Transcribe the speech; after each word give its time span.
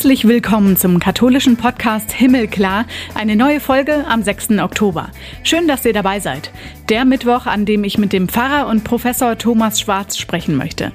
Herzlich 0.00 0.26
willkommen 0.26 0.78
zum 0.78 0.98
katholischen 0.98 1.58
Podcast 1.58 2.10
Himmelklar, 2.10 2.86
eine 3.14 3.36
neue 3.36 3.60
Folge 3.60 4.06
am 4.08 4.22
6. 4.22 4.52
Oktober. 4.52 5.10
Schön, 5.42 5.68
dass 5.68 5.84
ihr 5.84 5.92
dabei 5.92 6.20
seid. 6.20 6.50
Der 6.90 7.04
Mittwoch, 7.04 7.46
an 7.46 7.66
dem 7.66 7.84
ich 7.84 7.98
mit 7.98 8.12
dem 8.12 8.28
Pfarrer 8.28 8.66
und 8.66 8.82
Professor 8.82 9.38
Thomas 9.38 9.78
Schwarz 9.78 10.18
sprechen 10.18 10.56
möchte, 10.56 10.90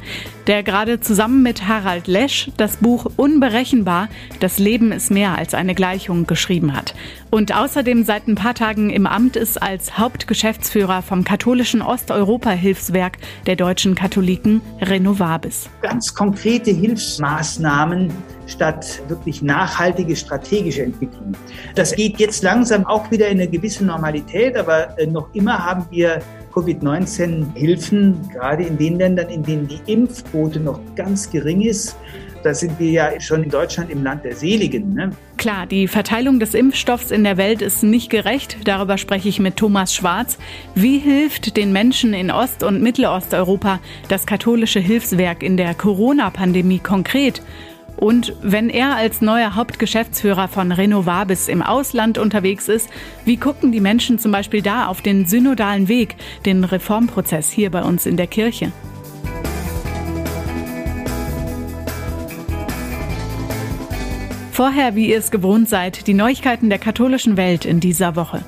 der 0.45 0.62
gerade 0.62 1.00
zusammen 1.00 1.41
mit 1.41 1.70
Harald 1.70 2.07
Lesch 2.07 2.52
das 2.57 2.75
Buch 2.75 3.09
Unberechenbar, 3.16 4.09
das 4.41 4.59
Leben 4.59 4.91
ist 4.91 5.09
mehr 5.09 5.38
als 5.38 5.54
eine 5.54 5.73
Gleichung 5.73 6.27
geschrieben 6.27 6.76
hat. 6.76 6.95
Und 7.31 7.55
außerdem 7.55 8.03
seit 8.03 8.27
ein 8.27 8.36
paar 8.36 8.55
Tagen 8.55 8.89
im 8.89 9.08
Amt 9.08 9.38
ist 9.38 9.62
als 9.62 9.98
Hauptgeschäftsführer 9.98 11.02
vom 11.02 11.23
katholischen 11.23 11.81
Osteuropa-Hilfswerk 11.81 13.17
der 13.45 13.55
deutschen 13.55 13.95
Katholiken 13.95 14.59
Renovabis. 14.81 15.70
Ganz 15.81 16.14
konkrete 16.14 16.72
Hilfsmaßnahmen 16.72 18.12
statt 18.48 19.02
wirklich 19.08 19.41
nachhaltige 19.41 20.16
strategische 20.16 20.84
Entwicklung. 20.84 21.34
Das 21.75 21.95
geht 21.95 22.20
jetzt 22.20 22.44
langsam 22.44 22.86
auch 22.86 23.09
wieder 23.12 23.27
in 23.27 23.39
eine 23.39 23.50
gewisse 23.50 23.86
Normalität, 23.86 24.55
aber 24.55 24.98
äh, 25.00 25.08
noch 25.08 25.34
immer 25.34 25.66
haben 25.66 25.84
wir 25.91 26.21
Covid-19-Hilfen, 26.53 28.30
gerade 28.31 28.63
in 28.63 28.77
den 28.77 28.98
Ländern, 28.98 29.30
in 29.30 29.44
denen 29.44 29.67
die 29.67 29.80
Impfquote 29.91 30.59
noch 30.59 30.80
ganz 30.95 31.30
gering 31.30 31.61
ist. 31.61 31.98
Da 32.44 32.53
sind 32.53 32.80
wir 32.80 32.91
ja 32.91 33.20
schon 33.20 33.44
in 33.44 33.49
Deutschland 33.49 33.89
im 33.89 34.03
Land 34.03 34.23
der 34.23 34.35
Seligen. 34.35 34.94
Ne? 34.94 35.09
Klar, 35.38 35.66
die 35.66 35.88
Verteilung 35.88 36.39
des 36.39 36.53
Impfstoffs 36.53 37.09
in 37.09 37.23
der 37.23 37.38
Welt 37.38 37.63
ist 37.63 37.81
nicht 37.81 38.11
gerecht. 38.11 38.58
Darüber 38.66 38.99
spreche 38.99 39.27
ich 39.27 39.39
mit 39.39 39.58
Thomas 39.58 39.95
Schwarz. 39.95 40.38
Wie 40.75 41.00
hilft 41.00 41.58
den 41.58 41.73
Menschen 41.73 42.13
in 42.13 42.30
Ost- 42.30 42.61
und 42.61 42.83
Mittelosteuropa 42.83 43.80
das 44.09 44.28
katholische 44.28 44.80
Hilfswerk 44.80 45.41
in 45.41 45.58
der 45.58 45.73
Corona-Pandemie 45.73 46.80
konkret? 46.80 47.41
Und 47.97 48.33
wenn 48.41 48.69
er 48.69 48.95
als 48.95 49.21
neuer 49.21 49.55
Hauptgeschäftsführer 49.55 50.47
von 50.47 50.71
Renovabis 50.71 51.47
im 51.47 51.61
Ausland 51.61 52.17
unterwegs 52.17 52.67
ist, 52.67 52.89
wie 53.23 53.38
gucken 53.38 53.71
die 53.71 53.79
Menschen 53.79 54.19
zum 54.19 54.31
Beispiel 54.31 54.61
da 54.61 54.88
auf 54.88 55.01
den 55.01 55.25
synodalen 55.25 55.88
Weg, 55.88 56.16
den 56.45 56.63
Reformprozess 56.63 57.49
hier 57.49 57.71
bei 57.71 57.83
uns 57.83 58.05
in 58.05 58.17
der 58.17 58.27
Kirche? 58.27 58.71
Vorher, 64.51 64.95
wie 64.95 65.09
ihr 65.09 65.17
es 65.17 65.31
gewohnt 65.31 65.67
seid, 65.67 66.07
die 66.07 66.13
Neuigkeiten 66.13 66.69
der 66.69 66.79
katholischen 66.79 67.35
Welt 67.35 67.66
in 67.66 67.81
dieser 67.81 68.16
Woche. 68.16 68.45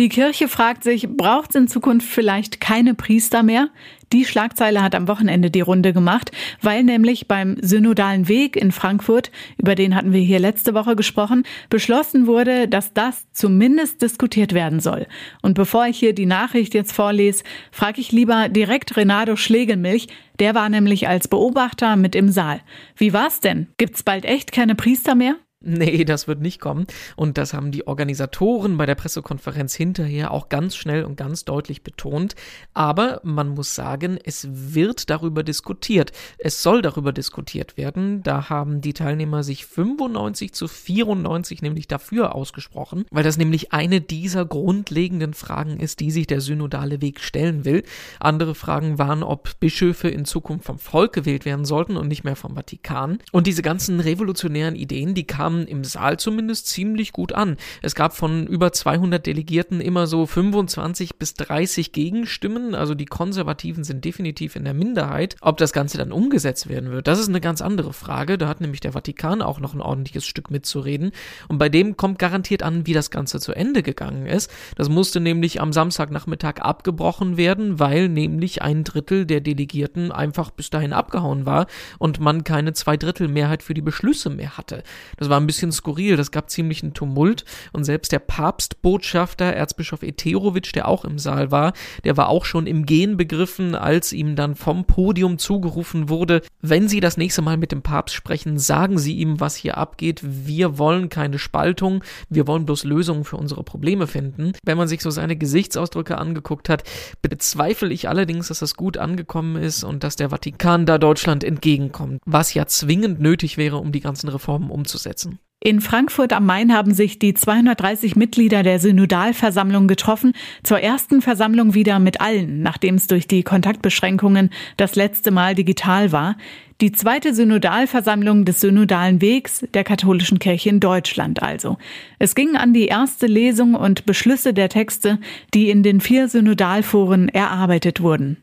Die 0.00 0.08
Kirche 0.08 0.48
fragt 0.48 0.82
sich, 0.82 1.08
braucht 1.10 1.50
es 1.50 1.56
in 1.56 1.68
Zukunft 1.68 2.08
vielleicht 2.08 2.58
keine 2.58 2.94
Priester 2.94 3.42
mehr? 3.42 3.68
Die 4.14 4.24
Schlagzeile 4.24 4.82
hat 4.82 4.94
am 4.94 5.08
Wochenende 5.08 5.50
die 5.50 5.60
Runde 5.60 5.92
gemacht, 5.92 6.32
weil 6.62 6.84
nämlich 6.84 7.28
beim 7.28 7.58
Synodalen 7.60 8.26
Weg 8.26 8.56
in 8.56 8.72
Frankfurt, 8.72 9.30
über 9.58 9.74
den 9.74 9.94
hatten 9.94 10.14
wir 10.14 10.22
hier 10.22 10.38
letzte 10.38 10.72
Woche 10.72 10.96
gesprochen, 10.96 11.42
beschlossen 11.68 12.26
wurde, 12.26 12.66
dass 12.66 12.94
das 12.94 13.30
zumindest 13.34 14.00
diskutiert 14.00 14.54
werden 14.54 14.80
soll. 14.80 15.06
Und 15.42 15.52
bevor 15.52 15.86
ich 15.86 15.98
hier 15.98 16.14
die 16.14 16.24
Nachricht 16.24 16.72
jetzt 16.72 16.92
vorlese, 16.92 17.44
frage 17.70 18.00
ich 18.00 18.10
lieber 18.10 18.48
direkt 18.48 18.96
Renato 18.96 19.36
Schlegelmilch, 19.36 20.08
der 20.38 20.54
war 20.54 20.70
nämlich 20.70 21.08
als 21.08 21.28
Beobachter 21.28 21.96
mit 21.96 22.14
im 22.14 22.30
Saal. 22.30 22.62
Wie 22.96 23.12
war's 23.12 23.40
denn? 23.40 23.66
Gibt's 23.76 24.02
bald 24.02 24.24
echt 24.24 24.50
keine 24.50 24.74
Priester 24.74 25.14
mehr? 25.14 25.36
Nee, 25.62 26.06
das 26.06 26.26
wird 26.26 26.40
nicht 26.40 26.58
kommen. 26.58 26.86
Und 27.16 27.36
das 27.36 27.52
haben 27.52 27.70
die 27.70 27.86
Organisatoren 27.86 28.78
bei 28.78 28.86
der 28.86 28.94
Pressekonferenz 28.94 29.74
hinterher 29.74 30.30
auch 30.30 30.48
ganz 30.48 30.74
schnell 30.74 31.04
und 31.04 31.16
ganz 31.16 31.44
deutlich 31.44 31.82
betont. 31.82 32.34
Aber 32.72 33.20
man 33.24 33.50
muss 33.50 33.74
sagen, 33.74 34.18
es 34.24 34.48
wird 34.50 35.10
darüber 35.10 35.42
diskutiert. 35.42 36.12
Es 36.38 36.62
soll 36.62 36.80
darüber 36.80 37.12
diskutiert 37.12 37.76
werden. 37.76 38.22
Da 38.22 38.48
haben 38.48 38.80
die 38.80 38.94
Teilnehmer 38.94 39.42
sich 39.42 39.66
95 39.66 40.54
zu 40.54 40.66
94 40.66 41.60
nämlich 41.60 41.86
dafür 41.86 42.34
ausgesprochen, 42.34 43.04
weil 43.10 43.24
das 43.24 43.36
nämlich 43.36 43.74
eine 43.74 44.00
dieser 44.00 44.46
grundlegenden 44.46 45.34
Fragen 45.34 45.78
ist, 45.78 46.00
die 46.00 46.10
sich 46.10 46.26
der 46.26 46.40
synodale 46.40 47.02
Weg 47.02 47.20
stellen 47.20 47.66
will. 47.66 47.82
Andere 48.18 48.54
Fragen 48.54 48.98
waren, 48.98 49.22
ob 49.22 49.60
Bischöfe 49.60 50.08
in 50.08 50.24
Zukunft 50.24 50.64
vom 50.64 50.78
Volk 50.78 51.12
gewählt 51.12 51.44
werden 51.44 51.66
sollten 51.66 51.98
und 51.98 52.08
nicht 52.08 52.24
mehr 52.24 52.36
vom 52.36 52.54
Vatikan. 52.54 53.18
Und 53.30 53.46
diese 53.46 53.60
ganzen 53.60 54.00
revolutionären 54.00 54.74
Ideen, 54.74 55.14
die 55.14 55.26
kamen 55.26 55.49
kamen 55.50 55.66
im 55.66 55.82
Saal 55.82 56.16
zumindest 56.16 56.68
ziemlich 56.68 57.12
gut 57.12 57.32
an. 57.32 57.56
Es 57.82 57.96
gab 57.96 58.14
von 58.14 58.46
über 58.46 58.72
200 58.72 59.26
Delegierten 59.26 59.80
immer 59.80 60.06
so 60.06 60.24
25 60.24 61.16
bis 61.16 61.34
30 61.34 61.90
Gegenstimmen, 61.90 62.76
also 62.76 62.94
die 62.94 63.06
Konservativen 63.06 63.82
sind 63.82 64.04
definitiv 64.04 64.54
in 64.54 64.62
der 64.62 64.74
Minderheit. 64.74 65.34
Ob 65.40 65.56
das 65.56 65.72
Ganze 65.72 65.98
dann 65.98 66.12
umgesetzt 66.12 66.68
werden 66.68 66.92
wird, 66.92 67.08
das 67.08 67.18
ist 67.18 67.28
eine 67.28 67.40
ganz 67.40 67.62
andere 67.62 67.92
Frage. 67.92 68.38
Da 68.38 68.46
hat 68.46 68.60
nämlich 68.60 68.78
der 68.78 68.92
Vatikan 68.92 69.42
auch 69.42 69.58
noch 69.58 69.74
ein 69.74 69.80
ordentliches 69.80 70.24
Stück 70.24 70.52
mitzureden. 70.52 71.10
Und 71.48 71.58
bei 71.58 71.68
dem 71.68 71.96
kommt 71.96 72.20
garantiert 72.20 72.62
an, 72.62 72.86
wie 72.86 72.92
das 72.92 73.10
Ganze 73.10 73.40
zu 73.40 73.52
Ende 73.52 73.82
gegangen 73.82 74.26
ist. 74.26 74.52
Das 74.76 74.88
musste 74.88 75.18
nämlich 75.18 75.60
am 75.60 75.72
Samstagnachmittag 75.72 76.60
abgebrochen 76.60 77.36
werden, 77.36 77.80
weil 77.80 78.08
nämlich 78.08 78.62
ein 78.62 78.84
Drittel 78.84 79.26
der 79.26 79.40
Delegierten 79.40 80.12
einfach 80.12 80.50
bis 80.50 80.70
dahin 80.70 80.92
abgehauen 80.92 81.44
war 81.44 81.66
und 81.98 82.20
man 82.20 82.44
keine 82.44 82.72
Zweidrittelmehrheit 82.72 83.64
für 83.64 83.74
die 83.74 83.82
Beschlüsse 83.82 84.30
mehr 84.30 84.56
hatte. 84.56 84.84
Das 85.16 85.28
war 85.28 85.39
ein 85.40 85.46
bisschen 85.46 85.72
skurril, 85.72 86.16
das 86.16 86.30
gab 86.30 86.50
ziemlich 86.50 86.82
einen 86.82 86.94
Tumult 86.94 87.44
und 87.72 87.84
selbst 87.84 88.12
der 88.12 88.18
Papstbotschafter, 88.18 89.46
Erzbischof 89.46 90.02
Eterowitsch, 90.02 90.74
der 90.74 90.88
auch 90.88 91.04
im 91.04 91.18
Saal 91.18 91.50
war, 91.50 91.72
der 92.04 92.16
war 92.16 92.28
auch 92.28 92.44
schon 92.44 92.66
im 92.66 92.86
Gehen 92.86 93.16
begriffen, 93.16 93.74
als 93.74 94.12
ihm 94.12 94.36
dann 94.36 94.54
vom 94.54 94.84
Podium 94.84 95.38
zugerufen 95.38 96.08
wurde, 96.08 96.42
wenn 96.60 96.88
Sie 96.88 97.00
das 97.00 97.16
nächste 97.16 97.42
Mal 97.42 97.56
mit 97.56 97.72
dem 97.72 97.82
Papst 97.82 98.14
sprechen, 98.14 98.58
sagen 98.58 98.98
Sie 98.98 99.16
ihm, 99.16 99.40
was 99.40 99.56
hier 99.56 99.78
abgeht. 99.78 100.20
Wir 100.22 100.78
wollen 100.78 101.08
keine 101.08 101.38
Spaltung, 101.38 102.04
wir 102.28 102.46
wollen 102.46 102.66
bloß 102.66 102.84
Lösungen 102.84 103.24
für 103.24 103.36
unsere 103.36 103.62
Probleme 103.62 104.06
finden. 104.06 104.52
Wenn 104.64 104.78
man 104.78 104.88
sich 104.88 105.00
so 105.00 105.10
seine 105.10 105.36
Gesichtsausdrücke 105.36 106.18
angeguckt 106.18 106.68
hat, 106.68 106.84
bezweifle 107.22 107.92
ich 107.92 108.08
allerdings, 108.08 108.48
dass 108.48 108.58
das 108.58 108.74
gut 108.74 108.98
angekommen 108.98 109.56
ist 109.56 109.84
und 109.84 110.04
dass 110.04 110.16
der 110.16 110.30
Vatikan 110.30 110.86
da 110.86 110.98
Deutschland 110.98 111.44
entgegenkommt, 111.44 112.20
was 112.26 112.54
ja 112.54 112.66
zwingend 112.66 113.20
nötig 113.20 113.56
wäre, 113.56 113.76
um 113.76 113.92
die 113.92 114.00
ganzen 114.00 114.28
Reformen 114.28 114.70
umzusetzen. 114.70 115.29
In 115.62 115.82
Frankfurt 115.82 116.32
am 116.32 116.46
Main 116.46 116.74
haben 116.74 116.94
sich 116.94 117.18
die 117.18 117.34
230 117.34 118.16
Mitglieder 118.16 118.62
der 118.62 118.78
Synodalversammlung 118.78 119.88
getroffen, 119.88 120.32
zur 120.62 120.80
ersten 120.80 121.20
Versammlung 121.20 121.74
wieder 121.74 121.98
mit 121.98 122.22
allen, 122.22 122.62
nachdem 122.62 122.94
es 122.94 123.08
durch 123.08 123.28
die 123.28 123.42
Kontaktbeschränkungen 123.42 124.48
das 124.78 124.94
letzte 124.94 125.30
Mal 125.30 125.54
digital 125.54 126.12
war. 126.12 126.38
Die 126.80 126.92
zweite 126.92 127.34
Synodalversammlung 127.34 128.46
des 128.46 128.62
Synodalen 128.62 129.20
Wegs 129.20 129.66
der 129.74 129.84
katholischen 129.84 130.38
Kirche 130.38 130.70
in 130.70 130.80
Deutschland 130.80 131.42
also. 131.42 131.76
Es 132.18 132.34
ging 132.34 132.56
an 132.56 132.72
die 132.72 132.86
erste 132.86 133.26
Lesung 133.26 133.74
und 133.74 134.06
Beschlüsse 134.06 134.54
der 134.54 134.70
Texte, 134.70 135.18
die 135.52 135.68
in 135.68 135.82
den 135.82 136.00
vier 136.00 136.28
Synodalforen 136.28 137.28
erarbeitet 137.28 138.00
wurden. 138.00 138.38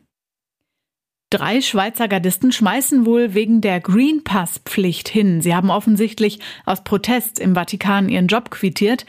Drei 1.30 1.60
Schweizer 1.60 2.08
Gardisten 2.08 2.52
schmeißen 2.52 3.04
wohl 3.04 3.34
wegen 3.34 3.60
der 3.60 3.80
Green 3.80 4.24
Pass 4.24 4.62
Pflicht 4.64 5.10
hin. 5.10 5.42
Sie 5.42 5.54
haben 5.54 5.68
offensichtlich 5.68 6.38
aus 6.64 6.84
Protest 6.84 7.38
im 7.38 7.54
Vatikan 7.54 8.08
ihren 8.08 8.28
Job 8.28 8.50
quittiert. 8.50 9.04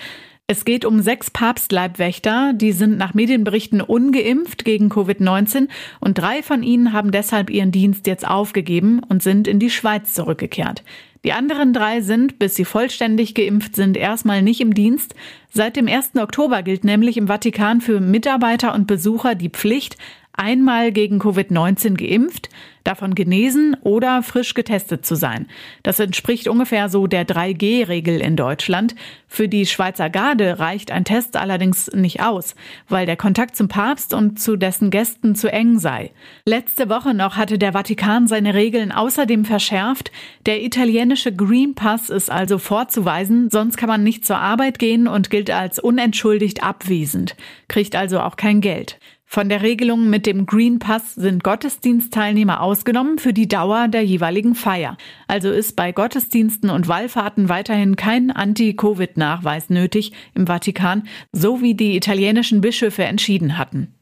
Es 0.46 0.66
geht 0.66 0.84
um 0.84 1.00
sechs 1.00 1.32
Papstleibwächter, 1.32 2.52
die 2.54 2.74
sind 2.74 2.98
nach 2.98 3.14
Medienberichten 3.14 3.80
ungeimpft 3.80 4.66
gegen 4.66 4.90
Covid-19 4.90 5.70
und 6.02 6.18
drei 6.18 6.44
von 6.44 6.62
ihnen 6.62 6.92
haben 6.92 7.12
deshalb 7.12 7.50
ihren 7.50 7.72
Dienst 7.72 8.06
jetzt 8.06 8.28
aufgegeben 8.28 9.00
und 9.08 9.24
sind 9.24 9.48
in 9.48 9.60
die 9.60 9.70
Schweiz 9.70 10.14
zurückgekehrt. 10.14 10.84
Die 11.24 11.32
anderen 11.34 11.72
drei 11.72 12.02
sind, 12.02 12.38
bis 12.40 12.56
sie 12.56 12.66
vollständig 12.66 13.34
geimpft 13.34 13.76
sind, 13.76 13.96
erstmal 13.96 14.42
nicht 14.42 14.60
im 14.60 14.74
Dienst. 14.74 15.16
Seit 15.52 15.78
dem 15.78 15.88
1. 15.88 16.16
Oktober 16.18 16.64
gilt 16.64 16.84
nämlich 16.84 17.16
im 17.16 17.28
Vatikan 17.28 17.80
für 17.80 18.02
Mitarbeiter 18.02 18.74
und 18.74 18.88
Besucher 18.88 19.36
die 19.36 19.50
Pflicht, 19.50 19.98
einmal 20.40 20.92
gegen 20.92 21.20
Covid-19 21.20 21.96
geimpft, 21.96 22.50
davon 22.86 23.14
genesen 23.14 23.76
oder 23.82 24.24
frisch 24.24 24.54
getestet 24.54 25.06
zu 25.06 25.16
sein. 25.16 25.48
Das 25.84 26.00
entspricht 26.00 26.48
ungefähr 26.48 26.90
so 26.90 27.08
der 27.08 27.28
3G-Regel 27.28 28.22
in 28.22 28.36
Deutschland. 28.36 28.96
Für 29.28 29.48
die 29.48 29.66
Schweizer 29.66 30.10
Garde 30.10 30.58
reicht 30.60 30.92
ein 30.92 31.04
Test 31.04 31.36
allerdings 31.36 31.92
nicht 31.94 32.22
aus, 32.22 32.56
weil 32.88 33.06
der 33.06 33.18
Kontakt 33.18 33.58
zum 33.58 33.68
Papst 33.68 34.14
und 34.14 34.40
zu 34.40 34.56
dessen 34.56 34.92
Gästen 34.92 35.36
zu 35.36 35.52
eng 35.52 35.78
sei. 35.78 36.12
Letzte 36.46 36.90
Woche 36.90 37.14
noch 37.14 37.36
hatte 37.36 37.58
der 37.58 37.74
Vatikan 37.74 38.28
seine 38.28 38.54
Regeln 38.54 38.92
außerdem 38.92 39.44
verschärft. 39.44 40.12
Der 40.46 40.64
italienische 40.64 41.36
Green 41.36 41.76
Pass 41.76 42.10
ist 42.10 42.32
also 42.32 42.58
vorzuweisen, 42.58 43.50
sonst 43.50 43.78
kann 43.78 43.90
man 43.90 44.04
nicht 44.04 44.26
zur 44.26 44.38
Arbeit 44.38 44.80
gehen 44.80 45.08
und 45.08 45.30
gilt 45.30 45.52
als 45.52 45.80
unentschuldigt 45.80 46.64
abwesend, 46.64 47.36
kriegt 47.68 47.96
also 47.96 48.22
auch 48.22 48.38
kein 48.38 48.62
Geld. 48.62 48.98
Von 49.32 49.48
der 49.48 49.62
Regelung 49.62 50.10
mit 50.10 50.26
dem 50.26 50.48
Green 50.48 50.80
Pass 50.80 51.14
sind 51.14 51.44
Gottesdienstteilnehmer 51.44 52.62
ausgenommen 52.62 53.20
für 53.20 53.32
die 53.32 53.48
Dauer 53.48 53.88
der 53.88 54.04
jeweiligen 54.04 54.56
Feier. 54.56 54.98
Also 55.28 55.52
ist 55.52 55.76
bei 55.76 55.92
Gottesdiensten 55.92 56.72
und 56.72 56.88
Wallfahrten 56.88 57.48
weiterhin 57.48 57.96
kein 57.96 58.32
Anti-Covid-Nachweis 58.32 59.70
nötig 59.70 60.14
im 60.34 60.48
Vatikan, 60.48 61.08
so 61.32 61.62
wie 61.62 61.76
die 61.76 61.96
italienischen 61.96 62.62
Bischöfe 62.62 63.04
entschieden 63.04 63.60
hatten. 63.60 63.94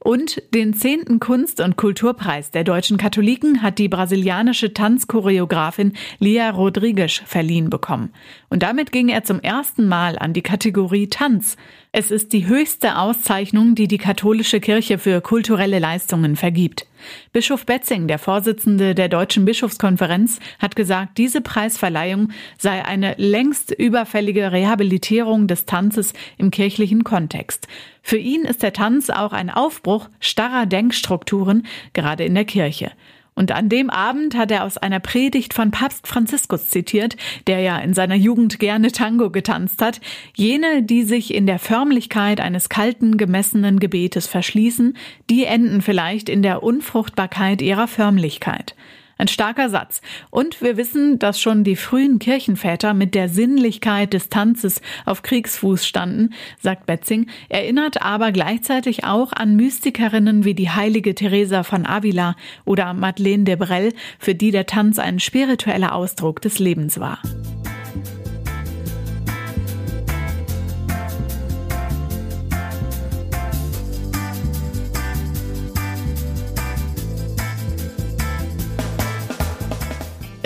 Und 0.00 0.42
den 0.54 0.74
zehnten 0.74 1.20
Kunst- 1.20 1.60
und 1.60 1.76
Kulturpreis 1.76 2.50
der 2.50 2.64
deutschen 2.64 2.96
Katholiken 2.96 3.62
hat 3.62 3.78
die 3.78 3.88
brasilianische 3.88 4.72
Tanzchoreografin 4.72 5.92
Lia 6.18 6.50
Rodrigues 6.50 7.22
verliehen 7.24 7.70
bekommen. 7.70 8.10
Und 8.48 8.62
damit 8.62 8.92
ging 8.92 9.08
er 9.08 9.24
zum 9.24 9.40
ersten 9.40 9.88
Mal 9.88 10.18
an 10.18 10.32
die 10.32 10.42
Kategorie 10.42 11.08
Tanz. 11.08 11.56
Es 11.90 12.10
ist 12.10 12.32
die 12.32 12.46
höchste 12.46 12.98
Auszeichnung, 12.98 13.74
die 13.74 13.88
die 13.88 13.98
katholische 13.98 14.60
Kirche 14.60 14.98
für 14.98 15.20
kulturelle 15.20 15.78
Leistungen 15.78 16.36
vergibt. 16.36 16.86
Bischof 17.32 17.66
Betzing, 17.66 18.06
der 18.06 18.18
Vorsitzende 18.18 18.94
der 18.94 19.08
Deutschen 19.08 19.44
Bischofskonferenz, 19.44 20.38
hat 20.58 20.76
gesagt, 20.76 21.18
diese 21.18 21.40
Preisverleihung 21.40 22.30
sei 22.58 22.84
eine 22.84 23.14
längst 23.18 23.72
überfällige 23.72 24.52
Rehabilitierung 24.52 25.46
des 25.46 25.66
Tanzes 25.66 26.12
im 26.38 26.50
kirchlichen 26.50 27.04
Kontext. 27.04 27.66
Für 28.02 28.18
ihn 28.18 28.42
ist 28.42 28.62
der 28.62 28.72
Tanz 28.72 29.10
auch 29.10 29.32
ein 29.32 29.50
Aufbruch 29.50 30.08
starrer 30.20 30.66
Denkstrukturen, 30.66 31.66
gerade 31.92 32.24
in 32.24 32.34
der 32.34 32.44
Kirche. 32.44 32.92
Und 33.36 33.52
an 33.52 33.68
dem 33.68 33.90
Abend 33.90 34.34
hat 34.34 34.50
er 34.50 34.64
aus 34.64 34.78
einer 34.78 34.98
Predigt 34.98 35.52
von 35.52 35.70
Papst 35.70 36.08
Franziskus 36.08 36.70
zitiert, 36.70 37.16
der 37.46 37.60
ja 37.60 37.78
in 37.78 37.92
seiner 37.92 38.14
Jugend 38.14 38.58
gerne 38.58 38.90
Tango 38.90 39.30
getanzt 39.30 39.82
hat, 39.82 40.00
jene, 40.34 40.82
die 40.82 41.02
sich 41.02 41.34
in 41.34 41.46
der 41.46 41.58
Förmlichkeit 41.58 42.40
eines 42.40 42.70
kalten, 42.70 43.18
gemessenen 43.18 43.78
Gebetes 43.78 44.26
verschließen, 44.26 44.96
die 45.28 45.44
enden 45.44 45.82
vielleicht 45.82 46.30
in 46.30 46.42
der 46.42 46.62
Unfruchtbarkeit 46.62 47.60
ihrer 47.60 47.88
Förmlichkeit. 47.88 48.74
Ein 49.18 49.28
starker 49.28 49.70
Satz. 49.70 50.02
Und 50.30 50.60
wir 50.60 50.76
wissen, 50.76 51.18
dass 51.18 51.40
schon 51.40 51.64
die 51.64 51.76
frühen 51.76 52.18
Kirchenväter 52.18 52.92
mit 52.92 53.14
der 53.14 53.30
Sinnlichkeit 53.30 54.12
des 54.12 54.28
Tanzes 54.28 54.82
auf 55.06 55.22
Kriegsfuß 55.22 55.86
standen, 55.86 56.34
sagt 56.60 56.84
Betzing, 56.84 57.28
erinnert 57.48 58.02
aber 58.02 58.30
gleichzeitig 58.30 59.04
auch 59.04 59.32
an 59.32 59.56
Mystikerinnen 59.56 60.44
wie 60.44 60.54
die 60.54 60.70
heilige 60.70 61.14
Teresa 61.14 61.62
von 61.62 61.86
Avila 61.86 62.36
oder 62.66 62.92
Madeleine 62.92 63.44
de 63.44 63.56
Brel, 63.56 63.94
für 64.18 64.34
die 64.34 64.50
der 64.50 64.66
Tanz 64.66 64.98
ein 64.98 65.18
spiritueller 65.18 65.94
Ausdruck 65.94 66.42
des 66.42 66.58
Lebens 66.58 67.00
war. 67.00 67.18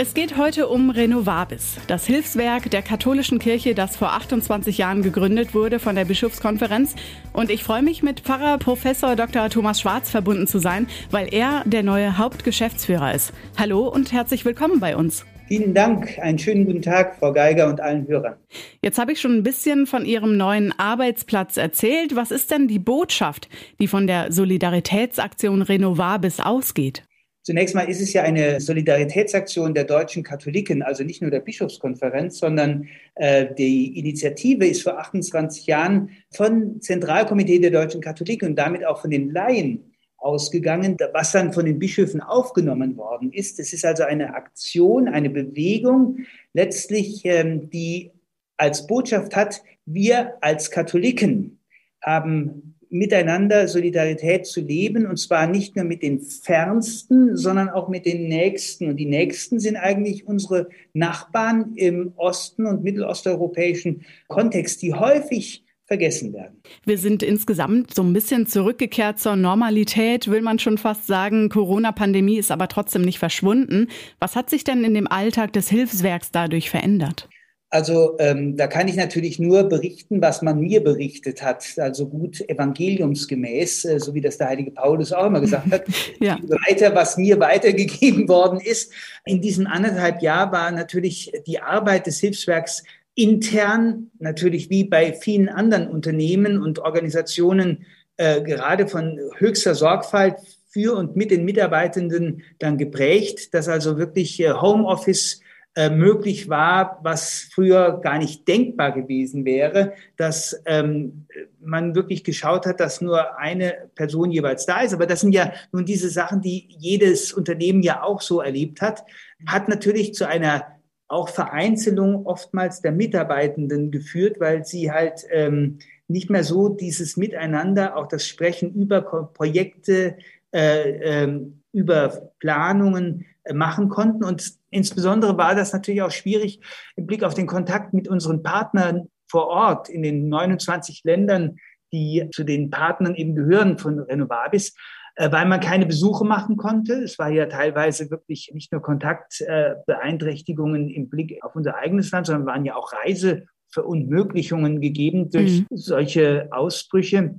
Es 0.02 0.14
geht 0.14 0.38
heute 0.38 0.68
um 0.68 0.88
Renovabis, 0.88 1.76
das 1.86 2.06
Hilfswerk 2.06 2.70
der 2.70 2.80
katholischen 2.80 3.38
Kirche, 3.38 3.74
das 3.74 3.96
vor 3.96 4.12
28 4.12 4.78
Jahren 4.78 5.02
gegründet 5.02 5.54
wurde 5.54 5.78
von 5.78 5.94
der 5.94 6.06
Bischofskonferenz. 6.06 6.94
Und 7.34 7.50
ich 7.50 7.62
freue 7.62 7.82
mich, 7.82 8.02
mit 8.02 8.20
Pfarrer 8.20 8.56
Professor 8.56 9.14
Dr. 9.14 9.50
Thomas 9.50 9.78
Schwarz 9.78 10.08
verbunden 10.08 10.46
zu 10.46 10.58
sein, 10.58 10.86
weil 11.10 11.34
er 11.34 11.64
der 11.66 11.82
neue 11.82 12.16
Hauptgeschäftsführer 12.16 13.12
ist. 13.12 13.34
Hallo 13.58 13.88
und 13.88 14.10
herzlich 14.10 14.46
willkommen 14.46 14.80
bei 14.80 14.96
uns. 14.96 15.26
Vielen 15.48 15.74
Dank. 15.74 16.18
Einen 16.18 16.38
schönen 16.38 16.64
guten 16.64 16.80
Tag, 16.80 17.16
Frau 17.18 17.34
Geiger 17.34 17.68
und 17.68 17.82
allen 17.82 18.08
Hörern. 18.08 18.36
Jetzt 18.80 18.98
habe 18.98 19.12
ich 19.12 19.20
schon 19.20 19.34
ein 19.34 19.42
bisschen 19.42 19.86
von 19.86 20.06
Ihrem 20.06 20.38
neuen 20.38 20.72
Arbeitsplatz 20.78 21.58
erzählt. 21.58 22.16
Was 22.16 22.30
ist 22.30 22.50
denn 22.50 22.68
die 22.68 22.78
Botschaft, 22.78 23.50
die 23.78 23.86
von 23.86 24.06
der 24.06 24.32
Solidaritätsaktion 24.32 25.60
Renovabis 25.60 26.40
ausgeht? 26.40 27.02
Zunächst 27.42 27.74
mal 27.74 27.88
ist 27.88 28.02
es 28.02 28.12
ja 28.12 28.22
eine 28.22 28.60
Solidaritätsaktion 28.60 29.72
der 29.72 29.84
deutschen 29.84 30.22
Katholiken, 30.22 30.82
also 30.82 31.04
nicht 31.04 31.22
nur 31.22 31.30
der 31.30 31.40
Bischofskonferenz, 31.40 32.38
sondern 32.38 32.88
äh, 33.14 33.46
die 33.56 33.98
Initiative 33.98 34.66
ist 34.66 34.82
vor 34.82 34.98
28 34.98 35.66
Jahren 35.66 36.10
von 36.30 36.80
Zentralkomitee 36.82 37.58
der 37.58 37.70
deutschen 37.70 38.02
Katholiken 38.02 38.50
und 38.50 38.56
damit 38.56 38.84
auch 38.84 39.00
von 39.00 39.10
den 39.10 39.30
Laien 39.30 39.90
ausgegangen, 40.18 40.98
was 41.14 41.32
dann 41.32 41.52
von 41.52 41.64
den 41.64 41.78
Bischöfen 41.78 42.20
aufgenommen 42.20 42.96
worden 42.98 43.32
ist. 43.32 43.58
Es 43.58 43.72
ist 43.72 43.86
also 43.86 44.02
eine 44.04 44.34
Aktion, 44.34 45.08
eine 45.08 45.30
Bewegung, 45.30 46.18
letztlich, 46.52 47.24
ähm, 47.24 47.70
die 47.70 48.10
als 48.58 48.86
Botschaft 48.86 49.34
hat, 49.34 49.62
wir 49.86 50.34
als 50.42 50.70
Katholiken 50.70 51.58
haben 52.02 52.69
miteinander 52.90 53.68
Solidarität 53.68 54.46
zu 54.46 54.60
leben, 54.60 55.06
und 55.06 55.16
zwar 55.16 55.46
nicht 55.46 55.76
nur 55.76 55.84
mit 55.84 56.02
den 56.02 56.20
Fernsten, 56.20 57.36
sondern 57.36 57.70
auch 57.70 57.88
mit 57.88 58.04
den 58.04 58.28
Nächsten. 58.28 58.88
Und 58.88 58.96
die 58.96 59.06
Nächsten 59.06 59.60
sind 59.60 59.76
eigentlich 59.76 60.26
unsere 60.26 60.68
Nachbarn 60.92 61.74
im 61.76 62.12
Osten 62.16 62.66
und 62.66 62.82
mittelosteuropäischen 62.82 64.04
Kontext, 64.28 64.82
die 64.82 64.92
häufig 64.92 65.64
vergessen 65.90 66.32
werden. 66.32 66.62
Wir 66.84 66.98
sind 66.98 67.24
insgesamt 67.24 67.94
so 67.94 68.02
ein 68.02 68.12
bisschen 68.12 68.46
zurückgekehrt 68.46 69.18
zur 69.18 69.34
Normalität, 69.34 70.28
will 70.28 70.40
man 70.40 70.60
schon 70.60 70.78
fast 70.78 71.08
sagen. 71.08 71.48
Corona-Pandemie 71.48 72.38
ist 72.38 72.52
aber 72.52 72.68
trotzdem 72.68 73.02
nicht 73.02 73.18
verschwunden. 73.18 73.88
Was 74.20 74.36
hat 74.36 74.50
sich 74.50 74.62
denn 74.62 74.84
in 74.84 74.94
dem 74.94 75.08
Alltag 75.08 75.52
des 75.52 75.68
Hilfswerks 75.68 76.30
dadurch 76.30 76.70
verändert? 76.70 77.28
Also 77.72 78.16
ähm, 78.18 78.56
da 78.56 78.66
kann 78.66 78.88
ich 78.88 78.96
natürlich 78.96 79.38
nur 79.38 79.62
berichten, 79.62 80.20
was 80.20 80.42
man 80.42 80.58
mir 80.58 80.82
berichtet 80.82 81.40
hat, 81.40 81.64
also 81.76 82.08
gut 82.08 82.40
evangeliumsgemäß, 82.48 83.84
äh, 83.84 84.00
so 84.00 84.12
wie 84.12 84.20
das 84.20 84.38
der 84.38 84.48
heilige 84.48 84.72
Paulus 84.72 85.12
auch 85.12 85.26
immer 85.26 85.40
gesagt 85.40 85.70
hat. 85.70 85.84
ja. 86.20 86.36
Weiter, 86.68 86.92
was 86.96 87.16
mir 87.16 87.38
weitergegeben 87.38 88.28
worden 88.28 88.58
ist. 88.58 88.92
In 89.24 89.40
diesen 89.40 89.68
anderthalb 89.68 90.20
Jahren 90.20 90.50
war 90.50 90.70
natürlich 90.72 91.32
die 91.46 91.60
Arbeit 91.60 92.08
des 92.08 92.18
Hilfswerks 92.18 92.82
intern, 93.14 94.10
natürlich 94.18 94.68
wie 94.68 94.84
bei 94.84 95.12
vielen 95.12 95.48
anderen 95.48 95.86
Unternehmen 95.86 96.60
und 96.60 96.80
Organisationen, 96.80 97.86
äh, 98.16 98.42
gerade 98.42 98.88
von 98.88 99.18
höchster 99.38 99.76
Sorgfalt 99.76 100.36
für 100.68 100.96
und 100.96 101.14
mit 101.14 101.30
den 101.30 101.44
Mitarbeitenden 101.44 102.42
dann 102.58 102.78
geprägt, 102.78 103.54
dass 103.54 103.68
also 103.68 103.96
wirklich 103.96 104.40
äh, 104.40 104.52
Homeoffice 104.52 105.40
äh, 105.76 105.88
möglich 105.88 106.48
war, 106.48 106.98
was 107.02 107.48
früher 107.52 108.00
gar 108.02 108.18
nicht 108.18 108.48
denkbar 108.48 108.92
gewesen 108.92 109.44
wäre, 109.44 109.92
dass 110.16 110.60
ähm, 110.66 111.26
man 111.60 111.94
wirklich 111.94 112.24
geschaut 112.24 112.66
hat, 112.66 112.80
dass 112.80 113.00
nur 113.00 113.38
eine 113.38 113.88
Person 113.94 114.32
jeweils 114.32 114.66
da 114.66 114.80
ist. 114.80 114.94
Aber 114.94 115.06
das 115.06 115.20
sind 115.20 115.32
ja 115.32 115.52
nun 115.70 115.84
diese 115.84 116.10
Sachen, 116.10 116.40
die 116.40 116.66
jedes 116.76 117.32
Unternehmen 117.32 117.82
ja 117.82 118.02
auch 118.02 118.20
so 118.20 118.40
erlebt 118.40 118.82
hat, 118.82 119.04
hat 119.46 119.68
natürlich 119.68 120.12
zu 120.12 120.26
einer 120.26 120.66
auch 121.06 121.28
Vereinzelung 121.28 122.26
oftmals 122.26 122.82
der 122.82 122.92
Mitarbeitenden 122.92 123.92
geführt, 123.92 124.40
weil 124.40 124.64
sie 124.64 124.90
halt 124.90 125.24
ähm, 125.30 125.78
nicht 126.08 126.30
mehr 126.30 126.44
so 126.44 126.68
dieses 126.68 127.16
Miteinander, 127.16 127.96
auch 127.96 128.08
das 128.08 128.26
Sprechen 128.26 128.74
über 128.74 129.02
Projekte, 129.02 130.16
äh, 130.52 131.24
äh, 131.24 131.40
über 131.72 132.32
Planungen 132.40 133.26
machen 133.54 133.88
konnten. 133.88 134.24
Und 134.24 134.52
insbesondere 134.70 135.38
war 135.38 135.54
das 135.54 135.72
natürlich 135.72 136.02
auch 136.02 136.10
schwierig 136.10 136.60
im 136.96 137.06
Blick 137.06 137.24
auf 137.24 137.34
den 137.34 137.46
Kontakt 137.46 137.94
mit 137.94 138.08
unseren 138.08 138.42
Partnern 138.42 139.08
vor 139.30 139.46
Ort 139.48 139.88
in 139.88 140.02
den 140.02 140.28
29 140.28 141.02
Ländern, 141.04 141.56
die 141.92 142.28
zu 142.32 142.44
den 142.44 142.70
Partnern 142.70 143.14
eben 143.14 143.34
gehören 143.34 143.78
von 143.78 143.98
Renovabis, 143.98 144.74
äh, 145.16 145.32
weil 145.32 145.46
man 145.46 145.60
keine 145.60 145.86
Besuche 145.86 146.24
machen 146.24 146.56
konnte. 146.56 146.94
Es 146.94 147.18
war 147.18 147.30
ja 147.30 147.46
teilweise 147.46 148.10
wirklich 148.10 148.50
nicht 148.54 148.72
nur 148.72 148.82
Kontaktbeeinträchtigungen 148.82 150.88
im 150.88 151.08
Blick 151.08 151.42
auf 151.42 151.56
unser 151.56 151.76
eigenes 151.76 152.10
Land, 152.10 152.26
sondern 152.26 152.46
waren 152.46 152.64
ja 152.64 152.76
auch 152.76 152.92
Reiseverunmöglichungen 152.92 154.80
gegeben 154.80 155.30
durch 155.30 155.60
mhm. 155.60 155.66
solche 155.70 156.48
Ausbrüche. 156.50 157.38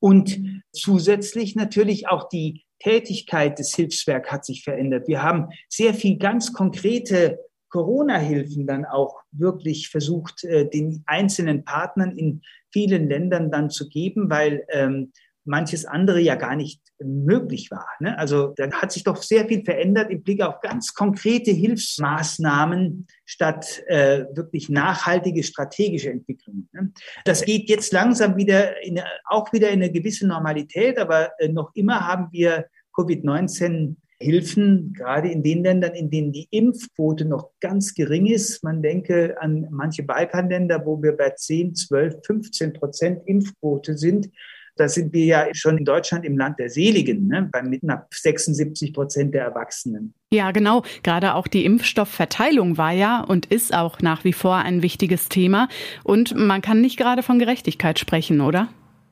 Und 0.00 0.40
zusätzlich 0.72 1.56
natürlich 1.56 2.08
auch 2.08 2.28
die 2.28 2.63
Tätigkeit 2.78 3.58
des 3.58 3.74
Hilfswerks 3.74 4.30
hat 4.30 4.44
sich 4.44 4.62
verändert. 4.62 5.08
Wir 5.08 5.22
haben 5.22 5.48
sehr 5.68 5.94
viel 5.94 6.18
ganz 6.18 6.52
konkrete 6.52 7.38
Corona-Hilfen 7.70 8.66
dann 8.66 8.84
auch 8.84 9.16
wirklich 9.32 9.88
versucht, 9.88 10.44
äh, 10.44 10.68
den 10.68 11.02
einzelnen 11.06 11.64
Partnern 11.64 12.16
in 12.16 12.42
vielen 12.72 13.08
Ländern 13.08 13.50
dann 13.50 13.70
zu 13.70 13.88
geben, 13.88 14.30
weil 14.30 14.64
ähm, 14.70 15.12
manches 15.44 15.84
andere 15.84 16.20
ja 16.20 16.34
gar 16.34 16.56
nicht 16.56 16.80
möglich 17.02 17.70
war. 17.70 17.86
Ne? 18.00 18.18
Also 18.18 18.54
da 18.56 18.70
hat 18.70 18.92
sich 18.92 19.04
doch 19.04 19.16
sehr 19.22 19.46
viel 19.46 19.64
verändert 19.64 20.10
im 20.10 20.22
Blick 20.22 20.42
auf 20.42 20.60
ganz 20.60 20.94
konkrete 20.94 21.50
Hilfsmaßnahmen 21.50 23.06
statt 23.24 23.82
äh, 23.86 24.24
wirklich 24.34 24.68
nachhaltige 24.68 25.42
strategische 25.42 26.10
Entwicklungen. 26.10 26.68
Ne? 26.72 26.92
Das 27.24 27.44
geht 27.44 27.68
jetzt 27.68 27.92
langsam 27.92 28.36
wieder 28.36 28.82
in, 28.82 29.00
auch 29.24 29.52
wieder 29.52 29.68
in 29.68 29.82
eine 29.82 29.92
gewisse 29.92 30.26
Normalität, 30.26 30.98
aber 30.98 31.32
äh, 31.38 31.48
noch 31.48 31.70
immer 31.74 32.06
haben 32.06 32.28
wir 32.32 32.66
Covid-19 32.96 33.96
Hilfen, 34.20 34.94
gerade 34.94 35.28
in 35.28 35.42
den 35.42 35.64
Ländern, 35.64 35.92
in 35.94 36.08
denen 36.08 36.32
die 36.32 36.46
Impfquote 36.50 37.24
noch 37.24 37.50
ganz 37.60 37.94
gering 37.94 38.26
ist. 38.26 38.62
Man 38.62 38.80
denke 38.80 39.36
an 39.40 39.66
manche 39.70 40.02
Balkanländer, 40.02 40.86
wo 40.86 41.02
wir 41.02 41.12
bei 41.16 41.30
10, 41.30 41.74
12, 41.74 42.24
15 42.24 42.72
Prozent 42.72 43.22
Impfquote 43.26 43.98
sind. 43.98 44.30
Da 44.76 44.88
sind 44.88 45.12
wir 45.12 45.24
ja 45.24 45.46
schon 45.52 45.78
in 45.78 45.84
Deutschland 45.84 46.24
im 46.24 46.36
Land 46.36 46.58
der 46.58 46.68
Seligen, 46.68 47.28
ne? 47.28 47.48
bei 47.52 47.60
knapp 47.60 48.12
76 48.12 48.92
Prozent 48.92 49.34
der 49.34 49.44
Erwachsenen. 49.44 50.14
Ja, 50.32 50.50
genau. 50.50 50.82
Gerade 51.02 51.34
auch 51.34 51.46
die 51.46 51.64
Impfstoffverteilung 51.64 52.76
war 52.76 52.92
ja 52.92 53.20
und 53.20 53.46
ist 53.46 53.72
auch 53.72 54.00
nach 54.00 54.24
wie 54.24 54.32
vor 54.32 54.56
ein 54.56 54.82
wichtiges 54.82 55.28
Thema. 55.28 55.68
Und 56.02 56.34
man 56.34 56.60
kann 56.60 56.80
nicht 56.80 56.96
gerade 56.96 57.22
von 57.22 57.38
Gerechtigkeit 57.38 57.98
sprechen, 57.98 58.40
oder? 58.40 58.68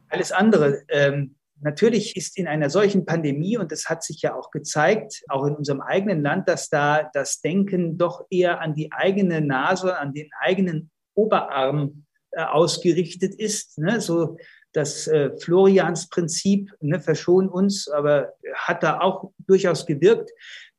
Alles 0.09 0.33
andere. 0.33 0.83
Ähm, 0.89 1.37
natürlich 1.61 2.17
ist 2.17 2.37
in 2.37 2.49
einer 2.49 2.71
solchen 2.71 3.07
Pandemie, 3.07 3.57
und 3.57 3.71
das 3.71 3.87
hat 3.87 4.03
sich 4.03 4.21
ja 4.23 4.35
auch 4.35 4.51
gezeigt, 4.51 5.23
auch 5.29 5.47
in 5.47 5.55
unserem 5.55 5.81
eigenen 5.81 6.23
Land, 6.23 6.49
dass 6.49 6.69
da 6.69 7.09
das 7.15 7.41
Denken 7.41 7.99
doch 7.99 8.27
eher 8.31 8.61
an 8.61 8.75
die 8.75 8.93
eigene 8.93 9.41
Nase, 9.41 9.97
an 9.97 10.13
den 10.13 10.29
eigenen 10.41 10.91
Oberarm 11.15 12.05
äh, 12.33 12.43
ausgerichtet 12.43 13.35
ist. 13.35 13.79
Ne? 13.79 14.01
So 14.01 14.39
das 14.73 15.07
äh, 15.07 15.31
Florians-Prinzip, 15.39 16.71
ne, 16.81 17.01
verschon 17.01 17.49
uns, 17.49 17.89
aber 17.89 18.33
hat 18.55 18.83
da 18.83 19.01
auch 19.01 19.31
durchaus 19.47 19.87
gewirkt. 19.87 20.31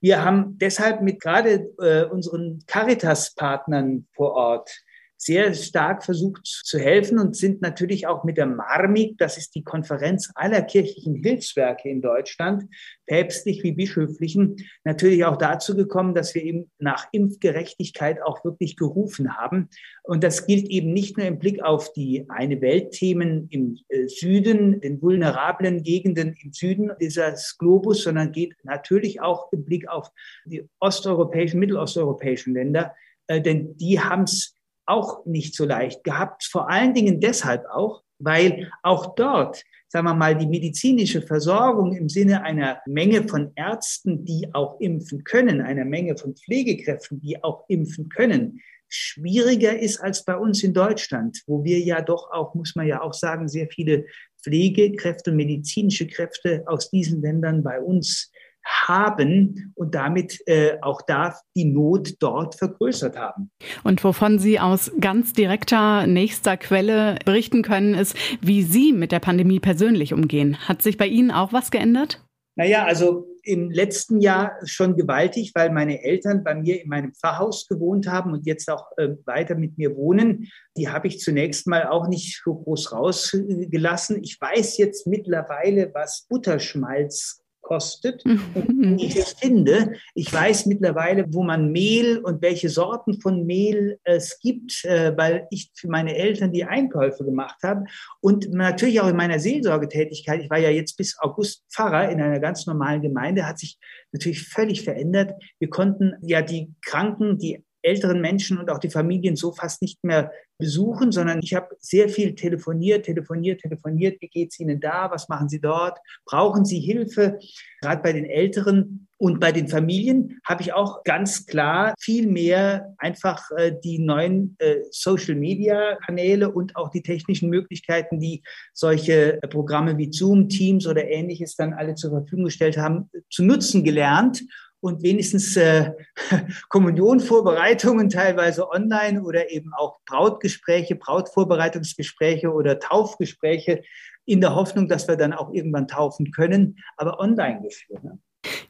Wir 0.02 0.24
haben 0.24 0.58
deshalb 0.58 1.02
mit 1.02 1.22
gerade 1.22 1.70
äh, 1.80 2.06
unseren 2.06 2.60
Caritas-Partnern 2.68 4.08
vor 4.14 4.34
Ort 4.34 4.70
sehr 5.18 5.54
stark 5.54 6.04
versucht 6.04 6.46
zu 6.46 6.78
helfen 6.78 7.18
und 7.18 7.36
sind 7.36 7.62
natürlich 7.62 8.08
auch 8.08 8.24
mit 8.24 8.38
der 8.38 8.46
Marmik, 8.46 9.18
das 9.18 9.38
ist 9.38 9.56
die 9.56 9.64
Konferenz 9.64 10.32
aller 10.36 10.62
kirchlichen 10.62 11.16
Hilfswerke 11.16 11.90
in 11.90 12.02
Deutschland, 12.02 12.66
päpstlich 13.06 13.64
wie 13.64 13.72
bischöflichen, 13.72 14.58
natürlich 14.84 15.26
auch 15.26 15.38
dazu 15.38 15.76
gekommen, 15.76 16.14
dass 16.14 16.36
wir 16.36 16.44
eben 16.44 16.72
nach 16.80 17.08
Impfgerechtigkeit 17.12 18.22
auch 18.22 18.44
wirklich 18.44 18.76
gerufen 18.76 19.38
haben. 19.38 19.70
Und 20.04 20.24
das 20.24 20.46
gilt 20.46 20.68
eben 20.68 20.94
nicht 20.94 21.18
nur 21.18 21.28
im 21.28 21.40
Blick 21.40 21.64
auf 21.64 21.94
die 21.94 22.26
eine 22.30 22.60
Weltthemen 22.62 23.48
im 23.50 23.78
äh, 23.90 24.08
Süden, 24.08 24.82
den 24.82 25.02
vulnerablen 25.02 25.84
Gegenden 25.84 26.36
im 26.42 26.52
Süden 26.52 26.92
dieses 27.00 27.58
Globus, 27.58 28.04
sondern 28.04 28.32
geht 28.32 28.56
natürlich 28.64 29.22
auch 29.22 29.52
im 29.52 29.64
Blick 29.64 29.88
auf 29.88 30.10
die 30.46 30.68
osteuropäischen, 30.80 31.60
mittelosteuropäischen 31.60 32.54
Länder, 32.54 32.94
äh, 33.28 33.42
denn 33.42 33.78
die 33.78 34.00
haben 34.00 34.24
es 34.24 34.56
auch 34.86 35.26
nicht 35.26 35.56
so 35.56 35.66
leicht 35.66 36.04
gehabt. 36.04 36.44
Vor 36.44 36.70
allen 36.70 36.94
Dingen 36.94 37.20
deshalb 37.20 37.66
auch, 37.66 38.04
weil 38.20 38.72
auch 38.82 39.16
dort, 39.16 39.64
sagen 39.88 40.08
wir 40.08 40.14
mal, 40.14 40.38
die 40.38 40.48
medizinische 40.48 41.22
Versorgung 41.22 41.96
im 41.96 42.10
Sinne 42.10 42.44
einer 42.44 42.80
Menge 42.86 43.28
von 43.28 43.52
Ärzten, 43.56 44.26
die 44.26 44.50
auch 44.54 44.80
impfen 44.80 45.24
können, 45.24 45.62
einer 45.62 45.86
Menge 45.86 46.18
von 46.18 46.36
Pflegekräften, 46.36 47.20
die 47.22 47.44
auch 47.44 47.66
impfen 47.68 48.10
können, 48.10 48.62
schwieriger 48.90 49.78
ist 49.78 50.00
als 50.00 50.24
bei 50.24 50.38
uns 50.38 50.64
in 50.64 50.74
Deutschland, 50.74 51.42
wo 51.48 51.64
wir 51.64 51.80
ja 51.80 52.02
doch 52.02 52.32
auch, 52.32 52.54
muss 52.54 52.76
man 52.76 52.88
ja 52.88 53.02
auch 53.02 53.14
sagen, 53.14 53.48
sehr 53.48 53.68
viele 53.68 54.06
Pflegekräfte, 54.44 55.32
medizinische 55.32 56.06
Kräfte 56.06 56.64
aus 56.68 56.92
diesen 56.92 57.22
Ländern 57.22 57.64
bei 57.64 57.82
uns 57.82 58.32
haben 58.66 59.74
und 59.76 59.96
damit 59.96 60.40
äh, 60.48 60.78
auch 60.82 61.02
da 61.02 61.36
die 61.56 61.66
Not 61.66 62.16
dort 62.20 62.56
vergrößert 62.56 63.18
haben. 63.18 63.52
Und 63.84 64.04
wovon 64.04 64.40
Sie 64.40 64.60
aus 64.60 64.92
ganz 65.00 65.34
direkter 65.34 66.08
nächster 66.08 66.58
Quelle 66.58 67.18
berichten 67.26 67.62
können, 67.62 67.94
ist, 67.94 68.16
wie 68.42 68.64
Sie 68.64 68.94
mit 68.94 69.12
der 69.12 69.20
Pandemie 69.20 69.60
persönlich 69.60 70.14
umgehen. 70.14 70.58
Hat 70.68 70.82
sich 70.82 70.98
bei 70.98 71.08
Ihnen 71.08 71.32
auch 71.32 71.54
was 71.54 71.72
geändert? 71.72 72.20
Naja, 72.56 72.86
also 72.86 73.28
im 73.44 73.72
letzten 73.72 74.22
Jahr 74.22 74.54
schon 74.64 74.96
gewaltig, 74.96 75.52
weil 75.54 75.72
meine 75.72 76.04
Eltern 76.04 76.44
bei 76.44 76.56
mir 76.56 76.82
in 76.82 76.88
meinem 76.88 77.14
Pfarrhaus 77.14 77.68
gewohnt 77.68 78.08
haben 78.08 78.32
und 78.32 78.46
jetzt 78.46 78.70
auch 78.70 78.86
äh, 78.98 79.10
weiter 79.26 79.56
mit 79.56 79.78
mir 79.78 79.96
wohnen. 79.96 80.50
Die 80.78 80.88
habe 80.88 81.08
ich 81.08 81.20
zunächst 81.20 81.68
mal 81.68 81.88
auch 81.88 82.08
nicht 82.08 82.42
so 82.44 82.56
groß 82.56 82.94
rausgelassen. 82.94 84.24
Ich 84.24 84.40
weiß 84.40 84.78
jetzt 84.78 85.08
mittlerweile, 85.08 85.92
was 85.94 86.26
Butterschmalz 86.30 87.43
kostet 87.64 88.24
und 88.26 89.00
ich 89.00 89.16
es 89.16 89.34
finde. 89.34 89.94
Ich 90.14 90.32
weiß 90.32 90.68
mittlerweile, 90.68 91.26
wo 91.30 91.44
man 91.44 91.72
Mehl 91.72 92.20
und 92.20 92.44
welche 92.44 92.70
Sorten 92.70 93.20
von 93.20 93.46
Mehl 93.46 94.00
es 94.04 94.40
gibt, 94.40 94.86
äh, 94.86 95.18
weil 95.18 95.48
ich 95.50 95.72
für 95.74 95.88
meine 95.88 96.16
Eltern 96.16 96.52
die 96.52 96.66
Einkäufe 96.66 97.26
gemacht 97.26 97.58
habe 97.64 97.86
und 98.22 98.52
natürlich 98.52 99.02
auch 99.02 99.08
in 99.08 99.16
meiner 99.16 99.40
Seelsorgetätigkeit. 99.40 100.44
Ich 100.44 100.50
war 100.50 100.60
ja 100.60 100.70
jetzt 100.70 100.98
bis 100.98 101.18
August 101.20 101.64
Pfarrer 101.72 102.10
in 102.10 102.22
einer 102.22 102.40
ganz 102.40 102.68
normalen 102.68 103.02
Gemeinde, 103.02 103.48
hat 103.48 103.58
sich 103.58 103.80
natürlich 104.12 104.48
völlig 104.48 104.84
verändert. 104.84 105.32
Wir 105.58 105.70
konnten 105.70 106.14
ja 106.22 106.42
die 106.42 106.72
Kranken, 106.82 107.40
die 107.40 107.64
älteren 107.84 108.22
Menschen 108.22 108.58
und 108.58 108.70
auch 108.70 108.80
die 108.80 108.90
Familien 108.90 109.36
so 109.36 109.52
fast 109.52 109.82
nicht 109.82 110.04
mehr 110.04 110.32
besuchen, 110.58 111.12
sondern 111.12 111.40
ich 111.44 111.54
habe 111.54 111.76
sehr 111.80 112.10
viel 112.10 112.36
telefoniert, 112.36 113.06
telefoniert, 113.06 113.62
telefoniert. 113.62 114.22
Wie 114.22 114.30
geht 114.30 114.52
es 114.52 114.60
Ihnen 114.60 114.80
da? 114.80 115.10
Was 115.12 115.28
machen 115.30 115.50
Sie 115.50 115.60
dort? 115.60 115.98
Brauchen 116.26 116.66
Sie 116.66 116.80
Hilfe? 116.80 117.40
Gerade 117.82 118.02
bei 118.02 118.14
den 118.14 118.26
Älteren 118.26 119.08
und 119.18 119.40
bei 119.40 119.52
den 119.52 119.68
Familien 119.68 120.40
habe 120.44 120.62
ich 120.64 120.74
auch 120.74 121.04
ganz 121.04 121.46
klar 121.46 121.94
viel 122.00 122.28
mehr 122.28 122.94
einfach 122.98 123.50
äh, 123.58 123.74
die 123.84 124.00
neuen 124.00 124.56
äh, 124.60 124.80
Social-Media-Kanäle 124.92 126.52
und 126.52 126.76
auch 126.76 126.90
die 126.90 127.04
technischen 127.04 127.50
Möglichkeiten, 127.50 128.20
die 128.20 128.44
solche 128.74 129.42
äh, 129.42 129.48
Programme 129.48 129.98
wie 129.98 130.12
Zoom, 130.12 130.50
Teams 130.50 130.88
oder 130.88 131.08
ähnliches 131.08 131.56
dann 131.56 131.74
alle 131.74 131.96
zur 131.96 132.12
Verfügung 132.12 132.46
gestellt 132.46 132.78
haben, 132.78 133.10
zu 133.30 133.44
nutzen 133.44 133.84
gelernt 133.84 134.44
und 134.84 135.02
wenigstens 135.02 135.56
äh, 135.56 135.92
Kommunionvorbereitungen 136.70 138.10
teilweise 138.10 138.70
online 138.70 139.24
oder 139.24 139.50
eben 139.50 139.72
auch 139.74 140.00
Brautgespräche, 140.06 140.96
Brautvorbereitungsgespräche 140.96 142.52
oder 142.52 142.80
Taufgespräche 142.80 143.84
in 144.26 144.42
der 144.42 144.56
Hoffnung, 144.56 144.90
dass 144.90 145.08
wir 145.08 145.16
dann 145.16 145.32
auch 145.32 145.54
irgendwann 145.54 145.88
taufen 145.88 146.32
können, 146.32 146.78
aber 146.98 147.20
online 147.20 147.62
geführt. 147.62 148.04
Ne? 148.04 148.20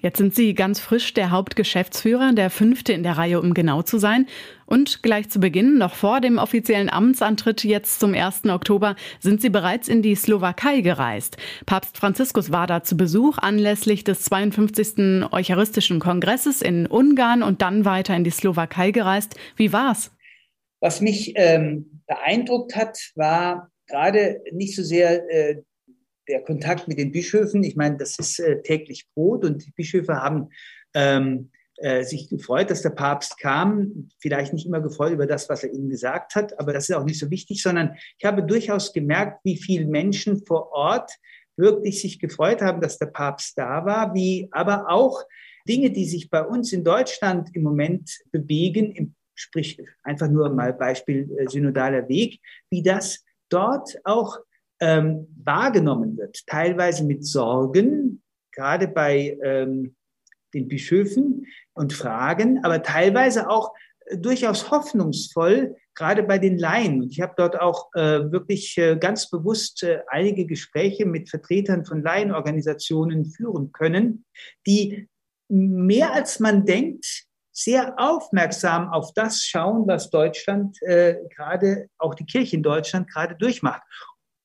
Jetzt 0.04 0.18
sind 0.18 0.36
Sie 0.36 0.54
ganz 0.54 0.82
frisch 0.82 1.14
der 1.14 1.32
Hauptgeschäftsführer, 1.32 2.34
der 2.34 2.50
fünfte 2.50 2.92
in 2.92 3.04
der 3.04 3.18
Reihe, 3.18 3.40
um 3.40 3.54
genau 3.54 3.84
zu 3.84 3.98
sein. 3.98 4.28
Und 4.66 5.02
gleich 5.02 5.30
zu 5.30 5.40
Beginn, 5.40 5.78
noch 5.78 5.96
vor 5.96 6.20
dem 6.20 6.40
offiziellen 6.40 6.90
Amtsantritt 6.90 7.64
jetzt 7.64 8.02
zum 8.02 8.14
1. 8.14 8.44
Oktober, 8.50 8.98
sind 9.22 9.42
Sie 9.42 9.50
bereits 9.50 9.88
in 9.88 10.02
die 10.02 10.16
Slowakei 10.16 10.82
gereist. 10.82 11.38
Papst 11.66 11.96
Franziskus 11.96 12.52
war 12.52 12.68
da 12.68 12.84
zu 12.84 12.98
Besuch 12.98 13.38
anlässlich 13.38 14.04
des 14.04 14.24
52. 14.24 15.32
Eucharistischen 15.32 16.02
Kongresses 16.02 16.62
in 16.62 16.86
Ungarn 16.86 17.42
und 17.42 17.62
dann 17.62 17.86
weiter 17.86 18.14
in 18.14 18.26
die 18.26 18.30
Slowakei 18.30 18.92
gereist. 18.92 19.36
Wie 19.56 19.72
war's? 19.72 20.12
Was 20.82 21.00
mich 21.00 21.32
ähm, 21.38 22.02
beeindruckt 22.08 22.76
hat, 22.76 22.98
war 23.16 23.72
gerade 23.88 24.42
nicht 24.52 24.76
so 24.76 24.84
sehr 24.84 25.32
äh, 25.32 25.62
der 26.28 26.42
Kontakt 26.44 26.88
mit 26.88 26.98
den 26.98 27.12
Bischöfen, 27.12 27.64
ich 27.64 27.76
meine, 27.76 27.98
das 27.98 28.18
ist 28.18 28.40
äh, 28.40 28.62
täglich 28.62 29.08
Brot 29.14 29.46
und 29.46 29.66
die 29.66 29.72
Bischöfe 29.72 30.16
haben 30.16 30.50
ähm, 30.94 31.50
äh, 31.78 32.04
sich 32.04 32.30
gefreut, 32.30 32.70
dass 32.70 32.82
der 32.82 32.92
Papst 32.92 33.40
kam. 33.40 34.10
Vielleicht 34.20 34.54
nicht 34.54 34.66
immer 34.66 34.80
gefreut 34.80 35.12
über 35.12 35.26
das, 35.26 35.50
was 35.50 35.64
er 35.64 35.74
ihnen 35.74 35.90
gesagt 35.90 36.36
hat, 36.36 36.60
aber 36.60 36.72
das 36.72 36.90
ist 36.90 36.96
auch 36.96 37.04
nicht 37.04 37.20
so 37.20 37.30
wichtig, 37.32 37.62
sondern 37.62 37.96
ich 38.18 38.26
habe 38.26 38.44
durchaus 38.44 38.94
gemerkt, 38.94 39.40
wie 39.44 39.58
viele 39.58 39.88
Menschen 39.88 40.46
vor 40.46 40.72
Ort 40.72 41.12
wirklich 41.58 42.02
sich 42.02 42.20
gefreut 42.20 42.62
haben, 42.62 42.82
dass 42.82 42.98
der 42.98 43.08
Papst 43.08 43.58
da 43.58 43.86
war, 43.86 44.14
wie 44.14 44.48
aber 44.52 44.90
auch 44.90 45.24
Dinge, 45.68 45.92
die 45.92 46.06
sich 46.06 46.30
bei 46.30 46.44
uns 46.44 46.74
in 46.74 46.84
Deutschland 46.84 47.50
im 47.54 47.64
Moment 47.64 48.20
bewegen, 48.32 48.92
im, 48.92 49.16
sprich 49.36 49.82
einfach 50.04 50.30
nur 50.30 50.50
mal 50.50 50.74
Beispiel 50.74 51.30
äh, 51.38 51.50
synodaler 51.50 52.08
Weg, 52.08 52.40
wie 52.70 52.84
das 52.84 53.24
dort 53.50 53.98
auch 54.04 54.38
ähm, 54.84 55.28
wahrgenommen 55.46 56.18
wird, 56.18 56.46
teilweise 56.46 57.06
mit 57.06 57.26
Sorgen, 57.26 58.22
gerade 58.52 58.90
bei 58.90 59.38
ähm, 59.42 59.96
den 60.54 60.68
Bischöfen 60.68 61.48
und 61.74 61.94
Fragen, 61.94 62.64
aber 62.66 62.84
teilweise 62.84 63.50
auch 63.50 63.74
äh, 64.08 64.18
durchaus 64.18 64.72
hoffnungsvoll, 64.72 65.78
gerade 65.96 66.24
bei 66.24 66.38
den 66.38 66.58
Laien. 66.58 67.04
Ich 67.04 67.22
habe 67.22 67.34
dort 67.38 67.60
auch 67.62 67.90
äh, 67.94 68.30
wirklich 68.32 68.78
äh, 68.78 68.98
ganz 68.98 69.30
bewusst 69.30 69.84
äh, 69.84 70.02
einige 70.08 70.46
Gespräche 70.46 71.06
mit 71.06 71.30
Vertretern 71.30 71.86
von 71.86 72.04
Laienorganisationen 72.04 73.26
führen 73.26 73.72
können, 73.72 74.26
die 74.68 75.08
mehr 75.48 76.12
als 76.12 76.42
man 76.42 76.66
denkt, 76.66 77.26
sehr 77.56 77.94
aufmerksam 77.98 78.90
auf 78.92 79.14
das 79.14 79.44
schauen, 79.44 79.88
was 79.88 80.10
Deutschland 80.10 80.82
äh, 80.82 81.20
gerade, 81.34 81.88
auch 82.00 82.16
die 82.16 82.26
Kirche 82.26 82.58
in 82.58 82.64
Deutschland 82.64 83.10
gerade 83.10 83.36
durchmacht 83.36 83.84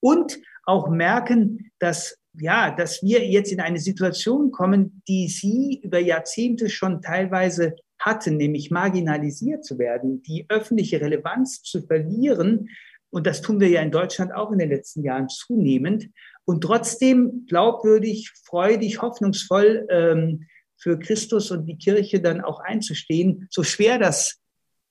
und 0.00 0.38
auch 0.64 0.88
merken, 0.88 1.71
dass 1.78 2.19
ja, 2.40 2.71
dass 2.71 3.02
wir 3.02 3.26
jetzt 3.26 3.52
in 3.52 3.61
eine 3.61 3.81
Situation 3.81 4.50
kommen, 4.50 5.02
die 5.09 5.28
sie 5.28 5.81
über 5.83 5.99
Jahrzehnte 5.99 6.69
schon 6.69 7.02
teilweise 7.02 7.75
hatten, 7.99 8.37
nämlich 8.37 8.71
marginalisiert 8.71 9.64
zu 9.64 9.78
werden, 9.78 10.23
die 10.23 10.47
öffentliche 10.49 11.00
Relevanz 11.00 11.62
zu 11.62 11.83
verlieren. 11.83 12.69
Und 13.11 13.26
das 13.26 13.43
tun 13.43 13.61
wir 13.61 13.69
ja 13.69 13.83
in 13.83 13.90
Deutschland 13.90 14.33
auch 14.33 14.52
in 14.52 14.59
den 14.59 14.69
letzten 14.69 15.02
Jahren 15.02 15.28
zunehmend. 15.28 16.11
Und 16.45 16.62
trotzdem 16.62 17.45
glaubwürdig, 17.47 18.31
freudig, 18.45 19.02
hoffnungsvoll 19.02 19.87
ähm, 19.90 20.47
für 20.76 20.99
Christus 20.99 21.50
und 21.50 21.67
die 21.67 21.76
Kirche 21.76 22.21
dann 22.21 22.40
auch 22.40 22.61
einzustehen, 22.61 23.49
so 23.50 23.64
schwer 23.64 23.99
das 23.99 24.38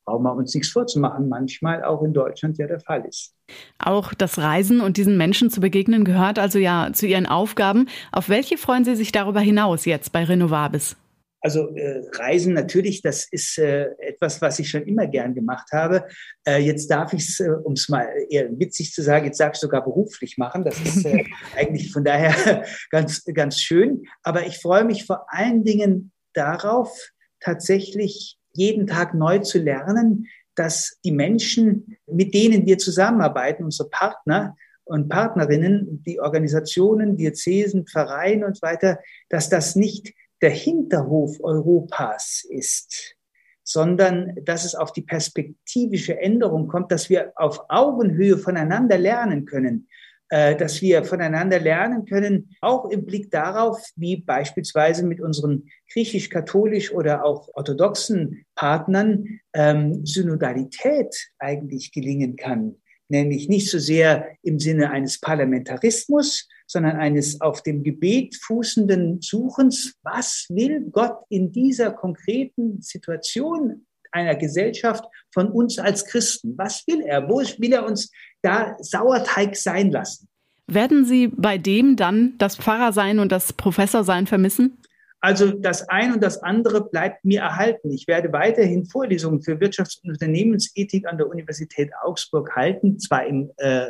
brauchen 0.08 0.24
wir 0.24 0.34
uns 0.34 0.56
nichts 0.56 0.70
vorzumachen, 0.70 1.28
manchmal 1.28 1.84
auch 1.84 2.02
in 2.02 2.14
Deutschland 2.14 2.58
ja 2.58 2.66
der 2.66 2.80
Fall 2.80 3.06
ist. 3.06 3.36
Auch 3.78 4.14
das 4.14 4.38
Reisen 4.38 4.80
und 4.80 4.96
diesen 4.96 5.18
Menschen 5.18 5.50
zu 5.50 5.60
begegnen 5.60 6.06
gehört 6.06 6.40
also 6.40 6.60
ja 6.60 6.90
zu 6.94 7.06
Ihren 7.06 7.26
Aufgaben. 7.26 7.88
Auf 8.14 8.30
welche 8.30 8.58
freuen 8.58 8.86
Sie 8.86 8.96
sich 8.96 9.12
darüber 9.12 9.42
hinaus 9.42 9.84
jetzt 9.84 10.14
bei 10.14 10.24
Renovabis? 10.24 10.96
Also 11.42 11.76
äh, 11.76 12.04
Reisen 12.14 12.54
natürlich, 12.54 13.02
das 13.02 13.28
ist 13.30 13.58
äh, 13.58 13.90
etwas, 14.00 14.42
was 14.42 14.60
ich 14.60 14.70
schon 14.70 14.84
immer 14.84 15.08
gern 15.08 15.36
gemacht 15.36 15.68
habe. 15.74 16.08
Äh, 16.48 16.62
jetzt 16.62 16.90
darf 16.90 17.12
ich 17.12 17.28
es, 17.28 17.40
äh, 17.42 17.50
um 17.64 17.74
es 17.74 17.90
mal 17.90 18.08
eher 18.30 18.50
witzig 18.58 18.94
zu 18.94 19.04
sagen, 19.04 19.26
jetzt 19.26 19.40
darf 19.40 19.54
ich 19.54 19.60
sogar 19.60 19.84
beruflich 19.84 20.38
machen. 20.38 20.64
Das 20.64 20.80
ist 20.80 21.06
äh, 21.06 21.26
eigentlich 21.56 21.92
von 21.92 22.06
daher 22.06 22.64
ganz, 22.92 23.26
ganz 23.26 23.60
schön. 23.60 24.04
Aber 24.24 24.48
ich 24.48 24.58
freue 24.60 24.86
mich 24.86 25.06
vor 25.06 25.26
allen 25.28 25.66
Dingen 25.66 26.12
darauf, 26.34 27.12
tatsächlich 27.42 28.38
jeden 28.58 28.88
Tag 28.88 29.14
neu 29.14 29.40
zu 29.40 29.60
lernen, 29.60 30.28
dass 30.56 31.00
die 31.06 31.12
Menschen, 31.12 31.98
mit 32.08 32.34
denen 32.34 32.66
wir 32.66 32.78
zusammenarbeiten, 32.78 33.64
unsere 33.64 33.90
Partner, 33.90 34.56
und 34.88 35.10
Partnerinnen, 35.10 36.04
die 36.06 36.20
Organisationen, 36.20 37.18
Diözesen, 37.18 37.86
Vereine 37.88 38.46
und 38.46 38.58
so 38.58 38.62
weiter, 38.62 39.00
dass 39.30 39.50
das 39.50 39.76
nicht 39.76 40.14
der 40.42 40.52
Hinterhof 40.52 41.38
Europas 41.42 42.46
ist, 42.50 43.16
sondern 43.64 44.36
dass 44.44 44.66
es 44.66 44.76
auf 44.76 44.94
die 44.94 45.02
perspektivische 45.02 46.18
Änderung 46.20 46.68
kommt, 46.68 46.92
dass 46.92 47.10
wir 47.10 47.34
auf 47.36 47.66
Augenhöhe 47.70 48.38
voneinander 48.38 48.98
lernen 48.98 49.46
können, 49.46 49.88
dass 50.30 50.82
wir 50.82 51.04
voneinander 51.06 51.60
lernen 51.60 52.06
können, 52.06 52.56
auch 52.62 52.90
im 52.90 53.06
Blick 53.06 53.32
darauf, 53.32 53.82
wie 53.96 54.18
beispielsweise 54.18 55.06
mit 55.06 55.22
unseren 55.22 55.70
griechisch-katholisch 55.94 56.92
oder 56.92 57.24
auch 57.24 57.50
orthodoxen 57.54 58.46
Partnern 58.56 59.40
ähm, 59.54 60.06
Synodalität 60.06 61.16
eigentlich 61.40 61.92
gelingen 61.92 62.36
kann. 62.36 62.76
Nämlich 63.10 63.48
nicht 63.48 63.72
so 63.72 63.80
sehr 63.80 64.28
im 64.44 64.60
Sinne 64.60 64.92
eines 64.92 65.20
Parlamentarismus, 65.22 66.48
sondern 66.68 66.98
eines 66.98 67.40
auf 67.40 67.64
dem 67.64 67.84
Gebet 67.84 68.36
fußenden 68.36 69.22
Suchens, 69.22 69.96
was 70.04 70.46
will 70.50 70.82
Gott 70.92 71.18
in 71.30 71.54
dieser 71.54 71.92
konkreten 71.92 72.82
Situation 72.82 73.87
einer 74.18 74.36
Gesellschaft 74.36 75.06
von 75.34 75.50
uns 75.50 75.80
als 75.80 76.06
Christen? 76.06 76.58
Was 76.58 76.86
will 76.88 77.02
er? 77.02 77.28
Wo 77.30 77.38
will 77.40 77.74
er 77.74 77.86
uns 77.86 78.12
da 78.42 78.76
Sauerteig 78.80 79.56
sein 79.56 79.92
lassen? 79.92 80.28
Werden 80.68 81.06
Sie 81.06 81.28
bei 81.28 81.58
dem 81.58 81.96
dann 81.96 82.34
das 82.38 82.58
Pfarrersein 82.58 83.20
und 83.20 83.32
das 83.32 83.54
Professorsein 83.54 84.28
vermissen? 84.28 84.78
Also 85.20 85.52
das 85.52 85.88
eine 85.90 86.14
und 86.14 86.24
das 86.24 86.44
andere 86.44 86.90
bleibt 86.90 87.26
mir 87.26 87.42
erhalten. 87.42 87.92
Ich 87.92 88.08
werde 88.08 88.32
weiterhin 88.34 88.86
Vorlesungen 88.86 89.42
für 89.42 89.60
Wirtschafts- 89.60 90.00
und 90.04 90.12
Unternehmensethik 90.12 91.08
an 91.08 91.18
der 91.18 91.28
Universität 91.28 91.90
Augsburg 92.04 92.56
halten, 92.56 93.00
zwar 93.00 93.26
im 93.26 93.50
äh, 93.58 93.88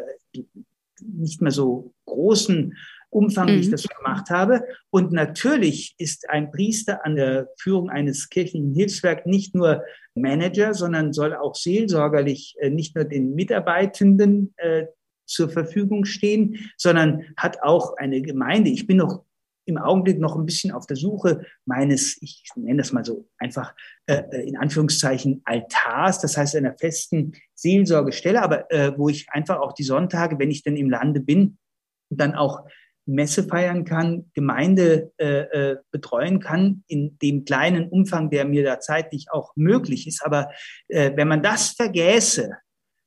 nicht 1.02 1.42
mehr 1.42 1.52
so 1.52 1.94
großen 2.06 2.76
Umfang, 3.10 3.48
wie 3.48 3.60
ich 3.60 3.68
mhm. 3.68 3.72
das 3.72 3.88
gemacht 3.88 4.30
habe. 4.30 4.64
Und 4.90 5.12
natürlich 5.12 5.96
ist 5.98 6.30
ein 6.30 6.52
Priester 6.52 7.06
an 7.06 7.16
der 7.16 7.50
Führung 7.58 7.90
eines 7.90 8.30
kirchlichen 8.30 8.74
Hilfswerks 8.74 9.26
nicht 9.26 9.56
nur 9.56 9.84
Manager, 10.16 10.74
sondern 10.74 11.14
soll 11.14 11.36
auch 11.36 11.56
seelsorgerlich 11.56 12.56
äh, 12.60 12.70
nicht 12.70 12.96
nur 12.96 13.06
den 13.06 13.36
Mitarbeitenden 13.36 14.54
äh, 14.58 14.88
zur 15.26 15.50
Verfügung 15.50 16.06
stehen, 16.06 16.72
sondern 16.78 17.26
hat 17.36 17.62
auch 17.62 17.98
eine 17.98 18.22
Gemeinde. 18.22 18.70
Ich 18.70 18.88
bin 18.88 18.98
noch 18.98 19.26
im 19.68 19.78
Augenblick 19.78 20.18
noch 20.20 20.36
ein 20.36 20.46
bisschen 20.46 20.72
auf 20.72 20.88
der 20.88 20.96
Suche 20.96 21.46
meines, 21.66 22.18
ich 22.22 22.44
nenne 22.56 22.78
das 22.78 22.94
mal 22.94 23.04
so 23.04 23.28
einfach 23.38 23.76
äh, 24.06 24.24
äh, 24.32 24.48
in 24.48 24.56
Anführungszeichen 24.56 25.42
Altars, 25.44 26.22
das 26.22 26.38
heißt 26.38 26.56
einer 26.56 26.78
festen 26.78 27.34
Seelsorgestelle, 27.54 28.42
aber 28.42 28.72
äh, 28.72 28.98
wo 28.98 29.10
ich 29.10 29.28
einfach 29.30 29.60
auch 29.60 29.74
die 29.74 29.84
Sonntage, 29.84 30.40
wenn 30.40 30.52
ich 30.52 30.64
denn 30.64 30.78
im 30.78 30.90
Lande 30.90 31.20
bin, 31.20 31.58
dann 32.10 32.34
auch 32.34 32.66
Messe 33.08 33.44
feiern 33.44 33.86
kann, 33.86 34.30
Gemeinde 34.34 35.12
äh, 35.18 35.72
äh, 35.72 35.78
betreuen 35.92 36.40
kann, 36.40 36.84
in 36.88 37.18
dem 37.22 37.46
kleinen 37.46 37.90
Umfang, 37.90 38.30
der 38.30 38.46
mir 38.46 38.64
da 38.64 38.80
zeitlich 38.80 39.28
auch 39.32 39.54
möglich 39.56 40.08
ist. 40.08 40.24
Aber 40.26 40.50
äh, 40.90 41.12
wenn 41.16 41.28
man 41.28 41.42
das 41.42 41.70
vergäße, 41.72 42.52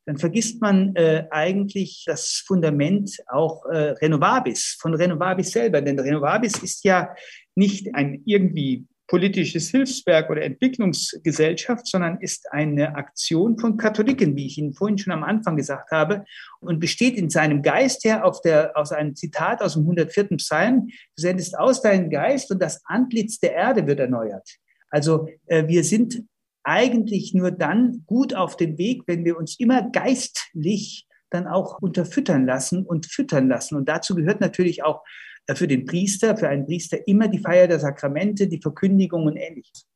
dann 0.07 0.17
vergisst 0.17 0.61
man 0.61 0.97
äh, 0.97 1.27
eigentlich 1.31 2.05
das 2.07 2.43
Fundament 2.47 3.19
auch 3.29 3.65
äh, 3.67 3.91
Renovabis, 3.91 4.77
von 4.81 4.95
Renovabis 4.95 5.53
selber. 5.53 5.83
Denn 5.83 5.99
Renovabis 5.99 6.63
ist 6.63 6.85
ja 6.85 7.15
nicht 7.55 7.95
ein 7.95 8.23
irgendwie 8.25 8.87
politisches 9.11 9.71
Hilfswerk 9.71 10.31
oder 10.31 10.43
Entwicklungsgesellschaft, 10.43 11.85
sondern 11.89 12.19
ist 12.21 12.47
eine 12.53 12.95
Aktion 12.95 13.59
von 13.59 13.77
Katholiken, 13.77 14.37
wie 14.37 14.47
ich 14.47 14.57
Ihnen 14.57 14.73
vorhin 14.73 14.99
schon 14.99 15.13
am 15.13 15.25
Anfang 15.25 15.57
gesagt 15.57 15.91
habe, 15.91 16.25
und 16.61 16.79
besteht 16.79 17.17
in 17.17 17.29
seinem 17.29 17.61
Geist 17.61 18.05
her 18.05 18.25
auf 18.25 18.41
der, 18.41 18.77
aus 18.77 18.93
einem 18.93 19.17
Zitat 19.17 19.63
aus 19.63 19.75
dem 19.75 19.83
104. 19.83 20.37
Psalm, 20.37 20.87
du 20.87 20.95
sendest 21.17 21.59
aus 21.59 21.83
deinen 21.83 22.09
Geist 22.09 22.53
und 22.53 22.63
das 22.63 22.83
Antlitz 22.85 23.41
der 23.41 23.53
Erde 23.55 23.89
wird 23.89 23.99
erneuert. 23.99 24.49
Also 24.91 25.27
äh, 25.47 25.67
wir 25.67 25.83
sind 25.83 26.23
eigentlich 26.63 27.35
nur 27.35 27.51
dann 27.51 28.05
gut 28.07 28.33
auf 28.33 28.57
dem 28.57 28.79
Weg, 28.79 29.03
wenn 29.09 29.25
wir 29.25 29.37
uns 29.37 29.59
immer 29.59 29.91
geistlich 29.91 31.09
dann 31.31 31.49
auch 31.49 31.83
unterfüttern 31.83 32.47
lassen 32.47 32.87
und 32.87 33.07
füttern 33.07 33.49
lassen. 33.49 33.75
Und 33.75 33.89
dazu 33.89 34.15
gehört 34.15 34.41
natürlich 34.41 34.85
auch 34.85 35.03
für 35.55 35.69
den 35.69 35.85
Priester, 35.85 36.37
für 36.37 36.49
einen 36.49 36.67
Priester 36.67 37.07
immer 37.07 37.29
die 37.29 37.39
Feier 37.39 37.69
der 37.69 37.81
Sakramente, 37.81 38.49
die 38.49 38.61
Verkündigung 38.61 39.25
und 39.27 39.37
ähnliches. 39.37 39.87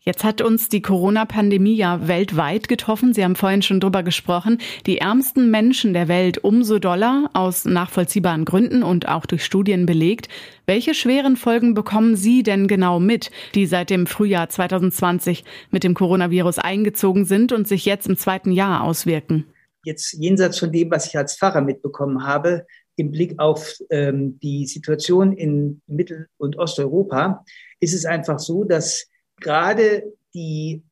Jetzt 0.00 0.24
hat 0.24 0.40
uns 0.40 0.68
die 0.68 0.82
Corona-Pandemie 0.82 1.76
ja 1.76 2.08
weltweit 2.08 2.66
getroffen. 2.66 3.14
Sie 3.14 3.22
haben 3.22 3.36
vorhin 3.36 3.62
schon 3.62 3.78
drüber 3.78 4.02
gesprochen. 4.02 4.58
Die 4.86 4.98
ärmsten 4.98 5.50
Menschen 5.50 5.92
der 5.92 6.08
Welt 6.08 6.38
umso 6.38 6.78
doller, 6.78 7.30
aus 7.34 7.64
nachvollziehbaren 7.64 8.44
Gründen 8.44 8.82
und 8.82 9.08
auch 9.08 9.26
durch 9.26 9.44
Studien 9.44 9.86
belegt. 9.86 10.28
Welche 10.66 10.94
schweren 10.94 11.36
Folgen 11.36 11.74
bekommen 11.74 12.16
Sie 12.16 12.42
denn 12.42 12.66
genau 12.66 12.98
mit, 12.98 13.30
die 13.54 13.66
seit 13.66 13.90
dem 13.90 14.06
Frühjahr 14.06 14.48
2020 14.48 15.44
mit 15.70 15.84
dem 15.84 15.94
Coronavirus 15.94 16.58
eingezogen 16.58 17.24
sind 17.24 17.52
und 17.52 17.68
sich 17.68 17.84
jetzt 17.84 18.08
im 18.08 18.16
zweiten 18.16 18.50
Jahr 18.50 18.82
auswirken? 18.82 19.46
Jetzt 19.84 20.12
jenseits 20.14 20.58
von 20.58 20.72
dem, 20.72 20.90
was 20.90 21.06
ich 21.06 21.16
als 21.16 21.36
Pfarrer 21.36 21.62
mitbekommen 21.62 22.26
habe, 22.26 22.66
im 23.00 23.10
Blick 23.10 23.38
auf 23.38 23.74
ähm, 23.90 24.38
die 24.40 24.66
Situation 24.66 25.32
in 25.32 25.80
Mittel- 25.86 26.28
und 26.36 26.58
Osteuropa, 26.58 27.44
ist 27.80 27.94
es 27.94 28.04
einfach 28.04 28.38
so, 28.38 28.64
dass 28.64 29.08
gerade 29.40 30.12
die 30.34 30.84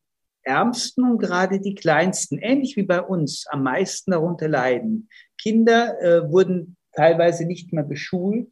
Ärmsten 0.43 1.05
und 1.05 1.19
gerade 1.19 1.61
die 1.61 1.75
Kleinsten, 1.75 2.39
ähnlich 2.39 2.77
wie 2.77 2.85
bei 2.85 3.03
uns, 3.03 3.47
am 3.49 3.63
meisten 3.63 4.13
darunter 4.13 4.49
leiden. 4.49 5.09
Kinder 5.37 6.01
äh, 6.01 6.31
wurden 6.31 6.77
teilweise 6.93 7.45
nicht 7.45 7.73
mehr 7.73 7.85
beschult, 7.85 8.49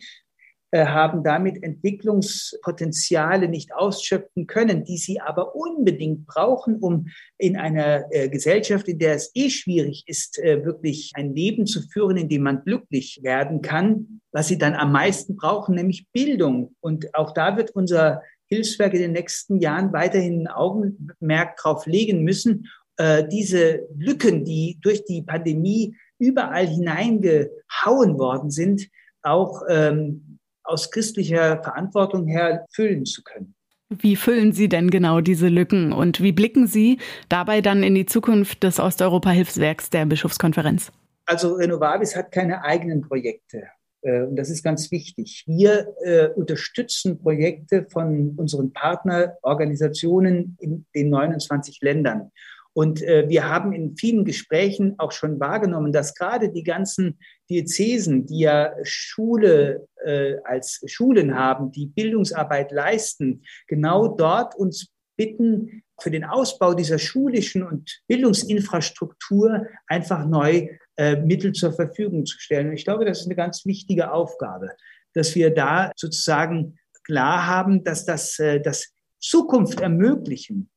haben 0.73 1.23
damit 1.23 1.63
Entwicklungspotenziale 1.63 3.49
nicht 3.49 3.75
ausschöpfen 3.75 4.47
können, 4.47 4.85
die 4.85 4.99
sie 4.99 5.21
aber 5.21 5.55
unbedingt 5.55 6.27
brauchen, 6.27 6.77
um 6.81 7.07
in 7.39 7.57
einer 7.57 8.05
äh, 8.11 8.29
Gesellschaft, 8.29 8.89
in 8.89 8.99
der 8.99 9.15
es 9.15 9.31
eh 9.35 9.51
schwierig 9.51 10.05
ist, 10.07 10.39
äh, 10.39 10.65
wirklich 10.65 11.13
ein 11.15 11.35
Leben 11.35 11.67
zu 11.67 11.83
führen, 11.83 12.17
in 12.17 12.29
dem 12.29 12.43
man 12.43 12.65
glücklich 12.65 13.21
werden 13.23 13.63
kann, 13.63 14.21
was 14.33 14.49
sie 14.49 14.59
dann 14.59 14.75
am 14.75 14.93
meisten 14.93 15.37
brauchen, 15.37 15.75
nämlich 15.75 16.07
Bildung. 16.13 16.75
Und 16.81 17.15
auch 17.15 17.33
da 17.33 17.57
wird 17.57 17.71
unser 17.71 18.23
Hilfswerk 18.49 18.95
in 18.95 19.01
den 19.01 19.13
nächsten 19.13 19.61
Jahren 19.61 19.93
weiterhin 19.93 20.43
ein 20.43 20.49
Augenmerk 20.49 21.57
drauf 21.57 21.87
legen 21.87 22.23
müssen, 22.23 22.69
äh, 22.97 23.27
diese 23.29 23.87
Lücken, 23.97 24.45
die 24.45 24.79
durch 24.83 25.05
die 25.05 25.23
Pandemie 25.23 25.97
überall 26.19 26.67
hineingehauen 26.67 28.19
worden 28.19 28.51
sind, 28.51 28.89
auch 29.23 29.63
ähm, 29.69 30.26
aus 30.67 30.91
christlicher 30.91 31.63
Verantwortung 31.63 32.27
her 32.27 32.67
füllen 32.73 33.05
zu 33.05 33.23
können. 33.23 33.55
Wie 33.89 34.17
füllen 34.17 34.53
Sie 34.53 34.69
denn 34.69 34.91
genau 34.91 35.21
diese 35.21 35.49
Lücken 35.49 35.93
und 35.93 36.21
wie 36.21 36.33
blicken 36.33 36.67
Sie 36.67 36.99
dabei 37.29 37.61
dann 37.61 37.85
in 37.85 37.95
die 37.95 38.07
Zukunft 38.07 38.65
des 38.65 38.81
Osteuropa-Hilfswerks 38.81 39.91
der 39.91 40.07
Bischofskonferenz? 40.07 40.91
Also 41.25 41.55
Renovabis 41.55 42.17
hat 42.17 42.33
keine 42.33 42.65
eigenen 42.65 43.03
Projekte. 43.03 43.65
Äh, 44.03 44.23
und 44.23 44.37
das 44.37 44.51
ist 44.51 44.63
ganz 44.63 44.91
wichtig. 44.91 45.45
Wir 45.47 45.89
äh, 46.05 46.29
unterstützen 46.29 47.19
Projekte 47.19 47.87
von 47.89 48.35
unseren 48.37 48.73
Partnerorganisationen 48.73 50.57
in 50.61 50.87
den 50.95 51.11
29 51.11 51.79
Ländern. 51.83 52.31
Und 52.77 53.01
äh, 53.01 53.27
wir 53.27 53.49
haben 53.49 53.73
in 53.73 53.97
vielen 53.97 54.27
Gesprächen 54.27 54.97
auch 54.99 55.11
schon 55.11 55.41
wahrgenommen, 55.41 55.93
dass 55.93 56.15
gerade 56.15 56.51
die 56.51 56.63
ganzen 56.63 57.19
Diözesen, 57.49 58.27
die 58.27 58.41
ja 58.41 58.75
Schule 58.83 59.89
äh, 60.05 60.35
als 60.45 60.83
Schulen 60.85 61.35
haben, 61.35 61.73
die 61.73 61.87
Bildungsarbeit 61.87 62.73
leisten, 62.73 63.45
genau 63.67 64.09
dort 64.09 64.55
uns 64.57 64.89
bitten, 65.17 65.85
für 65.99 66.11
den 66.11 66.25
Ausbau 66.25 66.75
dieser 66.75 66.99
schulischen 66.99 67.63
und 67.63 68.03
Bildungsinfrastruktur 68.09 69.67
einfach 69.87 70.27
neu 70.27 70.69
äh, 70.99 71.17
Mittel 71.17 71.53
zur 71.53 71.73
Verfügung 71.73 72.27
zu 72.27 72.39
stellen. 72.39 72.69
Und 72.69 72.75
ich 72.75 72.85
glaube, 72.85 73.07
das 73.07 73.21
ist 73.21 73.27
eine 73.27 73.37
ganz 73.37 73.65
wichtige 73.65 74.13
Aufgabe, 74.13 74.69
dass 75.15 75.35
wir 75.35 75.49
da 75.49 75.93
sozusagen 75.97 76.79
klar 77.05 77.47
haben, 77.47 77.85
dass 77.85 78.05
das, 78.05 78.39
äh, 78.39 78.61
das 78.61 78.93
Zukunft 79.19 79.81
ermöglichen 79.81 80.69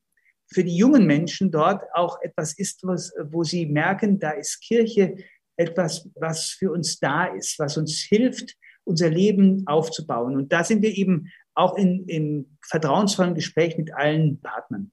für 0.52 0.64
die 0.64 0.76
jungen 0.76 1.06
Menschen 1.06 1.52
dort 1.52 1.84
auch 1.94 2.22
etwas 2.22 2.58
ist, 2.58 2.82
was, 2.84 3.14
wo 3.32 3.44
sie 3.44 3.66
merken, 3.66 4.20
da 4.20 4.32
ist 4.32 4.62
Kirche 4.62 5.16
etwas, 5.56 6.10
was 6.16 6.50
für 6.50 6.72
uns 6.72 7.00
da 7.00 7.26
ist, 7.26 7.60
was 7.60 7.78
uns 7.78 8.00
hilft, 8.00 8.56
unser 8.84 9.10
Leben 9.10 9.64
aufzubauen. 9.68 10.36
Und 10.36 10.52
da 10.52 10.64
sind 10.64 10.82
wir 10.82 10.96
eben 10.98 11.32
auch 11.60 11.78
in, 11.78 12.06
im 12.08 12.58
vertrauensvollen 12.62 13.36
Gespräch 13.36 13.78
mit 13.78 13.94
allen 13.94 14.40
Partnern. 14.42 14.92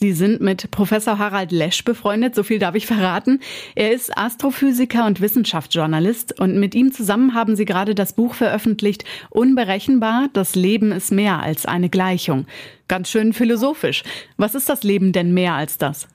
Sie 0.00 0.12
sind 0.12 0.40
mit 0.40 0.70
Professor 0.70 1.18
Harald 1.18 1.52
Lesch 1.52 1.84
befreundet, 1.84 2.34
so 2.34 2.42
viel 2.42 2.58
darf 2.58 2.74
ich 2.74 2.86
verraten. 2.86 3.40
Er 3.74 3.92
ist 3.92 4.16
Astrophysiker 4.18 5.06
und 5.06 5.20
Wissenschaftsjournalist 5.20 6.38
und 6.40 6.58
mit 6.58 6.74
ihm 6.74 6.92
zusammen 6.92 7.34
haben 7.34 7.56
Sie 7.56 7.64
gerade 7.64 7.94
das 7.94 8.12
Buch 8.12 8.34
veröffentlicht 8.34 9.04
Unberechenbar, 9.30 10.28
das 10.32 10.56
Leben 10.56 10.90
ist 10.92 11.12
mehr 11.12 11.40
als 11.40 11.64
eine 11.64 11.88
Gleichung. 11.88 12.46
Ganz 12.88 13.08
schön 13.08 13.32
philosophisch. 13.32 14.02
Was 14.36 14.54
ist 14.54 14.68
das 14.68 14.82
Leben 14.82 15.12
denn 15.12 15.32
mehr 15.32 15.54
als 15.54 15.78
das? 15.78 16.08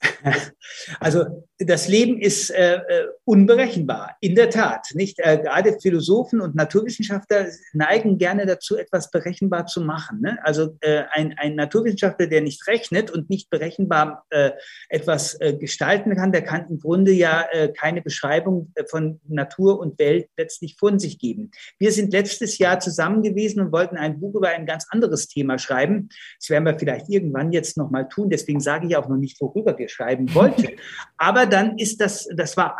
Also 1.00 1.47
das 1.58 1.88
Leben 1.88 2.20
ist 2.20 2.50
äh, 2.50 2.76
äh, 2.76 3.08
unberechenbar, 3.24 4.16
in 4.20 4.36
der 4.36 4.48
Tat. 4.48 4.86
Nicht 4.94 5.18
äh, 5.18 5.38
gerade 5.38 5.78
Philosophen 5.80 6.40
und 6.40 6.54
Naturwissenschaftler 6.54 7.46
neigen 7.72 8.16
gerne 8.16 8.46
dazu, 8.46 8.76
etwas 8.76 9.10
berechenbar 9.10 9.66
zu 9.66 9.80
machen. 9.80 10.20
Ne? 10.20 10.38
Also 10.44 10.76
äh, 10.82 11.02
ein, 11.10 11.34
ein 11.36 11.56
Naturwissenschaftler, 11.56 12.28
der 12.28 12.42
nicht 12.42 12.64
rechnet 12.68 13.10
und 13.10 13.28
nicht 13.28 13.50
berechenbar 13.50 14.24
äh, 14.30 14.52
etwas 14.88 15.34
äh, 15.40 15.54
gestalten 15.54 16.14
kann, 16.14 16.30
der 16.30 16.42
kann 16.42 16.66
im 16.68 16.78
Grunde 16.78 17.10
ja 17.10 17.46
äh, 17.50 17.72
keine 17.72 18.02
Beschreibung 18.02 18.70
äh, 18.76 18.84
von 18.84 19.20
Natur 19.26 19.80
und 19.80 19.98
Welt 19.98 20.28
letztlich 20.36 20.76
von 20.78 21.00
sich 21.00 21.18
geben. 21.18 21.50
Wir 21.78 21.90
sind 21.90 22.12
letztes 22.12 22.58
Jahr 22.58 22.78
zusammen 22.78 23.22
gewesen 23.22 23.60
und 23.60 23.72
wollten 23.72 23.96
ein 23.96 24.20
Buch 24.20 24.36
über 24.36 24.50
ein 24.50 24.64
ganz 24.64 24.86
anderes 24.90 25.26
Thema 25.26 25.58
schreiben. 25.58 26.08
Das 26.38 26.50
werden 26.50 26.64
wir 26.64 26.78
vielleicht 26.78 27.08
irgendwann 27.08 27.50
jetzt 27.50 27.76
noch 27.76 27.90
mal 27.90 28.04
tun. 28.04 28.30
Deswegen 28.30 28.60
sage 28.60 28.86
ich 28.86 28.96
auch 28.96 29.08
noch 29.08 29.16
nicht, 29.16 29.40
worüber 29.40 29.76
wir 29.76 29.88
schreiben 29.88 30.32
wollten. 30.36 30.68
Aber 31.16 31.47
dann 31.48 31.78
ist 31.78 32.00
das, 32.00 32.28
das 32.36 32.56
war 32.56 32.76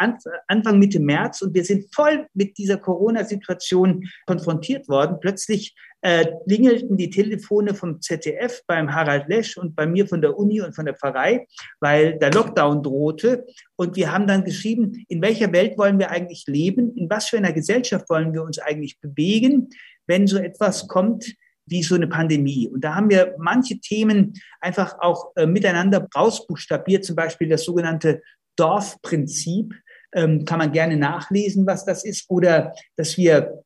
Anfang 0.47 0.79
Mitte 0.79 1.01
März 1.01 1.43
und 1.43 1.55
wir 1.55 1.65
sind 1.65 1.93
voll 1.95 2.27
mit 2.35 2.57
dieser 2.59 2.77
Corona-Situation 2.77 4.05
konfrontiert 4.27 4.89
worden. 4.89 5.19
Plötzlich 5.21 5.75
äh, 6.01 6.27
klingelten 6.47 6.97
die 6.97 7.11
Telefone 7.11 7.75
vom 7.75 8.01
ZDF 8.01 8.63
beim 8.67 8.95
Harald 8.95 9.29
Lesch 9.29 9.57
und 9.57 9.75
bei 9.75 9.87
mir 9.87 10.07
von 10.07 10.21
der 10.21 10.39
Uni 10.39 10.61
und 10.61 10.75
von 10.75 10.85
der 10.85 10.95
Pfarrei, 10.95 11.47
weil 11.81 12.19
der 12.19 12.31
Lockdown 12.31 12.83
drohte. 12.83 13.45
Und 13.77 13.97
wir 13.97 14.13
haben 14.13 14.27
dann 14.27 14.45
geschrieben, 14.45 15.05
in 15.09 15.21
welcher 15.23 15.53
Welt 15.53 15.77
wollen 15.77 15.99
wir 15.99 16.11
eigentlich 16.11 16.45
leben? 16.47 16.95
In 16.97 17.11
was 17.11 17.29
für 17.29 17.39
einer 17.39 17.53
Gesellschaft 17.53 18.09
wollen 18.09 18.33
wir 18.33 18.43
uns 18.43 18.59
eigentlich 18.59 19.01
bewegen, 19.01 19.71
wenn 20.07 20.27
so 20.27 20.39
etwas 20.39 20.87
kommt, 20.87 21.35
wie 21.67 21.83
so 21.83 21.95
eine 21.95 22.07
Pandemie. 22.07 22.69
Und 22.69 22.83
da 22.83 22.95
haben 22.95 23.11
wir 23.11 23.35
manche 23.39 23.79
Themen 23.79 24.35
einfach 24.61 24.97
auch 25.01 25.33
äh, 25.37 25.47
miteinander 25.47 26.07
rausbuchstabiert, 26.15 27.05
zum 27.05 27.17
Beispiel 27.17 27.49
das 27.49 27.65
sogenannte 27.65 28.23
Dorfprinzip. 28.59 29.75
Ähm, 30.15 30.45
kann 30.45 30.59
man 30.59 30.73
gerne 30.73 30.97
nachlesen, 30.97 31.67
was 31.67 31.85
das 31.85 32.05
ist. 32.05 32.31
Oder 32.31 32.75
dass 32.97 33.17
wir 33.17 33.63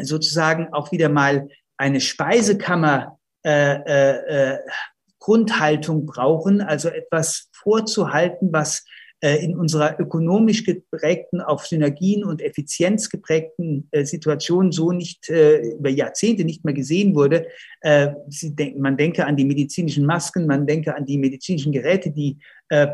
sozusagen 0.00 0.72
auch 0.72 0.92
wieder 0.92 1.08
mal 1.08 1.48
eine 1.76 2.00
Speisekammer 2.00 3.18
äh, 3.44 3.74
äh, 3.74 4.52
äh 4.54 4.58
Grundhaltung 5.22 6.06
brauchen, 6.06 6.62
also 6.62 6.88
etwas 6.88 7.50
vorzuhalten, 7.52 8.48
was 8.52 8.86
in 9.20 9.54
unserer 9.54 10.00
ökonomisch 10.00 10.64
geprägten, 10.64 11.42
auf 11.42 11.66
Synergien 11.66 12.24
und 12.24 12.40
Effizienz 12.40 13.10
geprägten 13.10 13.86
äh, 13.90 14.04
Situation 14.04 14.72
so 14.72 14.92
nicht 14.92 15.28
äh, 15.28 15.58
über 15.72 15.90
Jahrzehnte 15.90 16.44
nicht 16.44 16.64
mehr 16.64 16.74
gesehen 16.74 17.14
wurde. 17.14 17.46
man 18.76 18.96
denke 18.96 19.26
an 19.26 19.36
die 19.36 19.44
medizinischen 19.44 20.06
Masken, 20.06 20.46
man 20.46 20.66
denke 20.66 20.94
an 20.94 21.06
die 21.06 21.18
medizinischen 21.18 21.72
Geräte, 21.72 22.10
die 22.10 22.38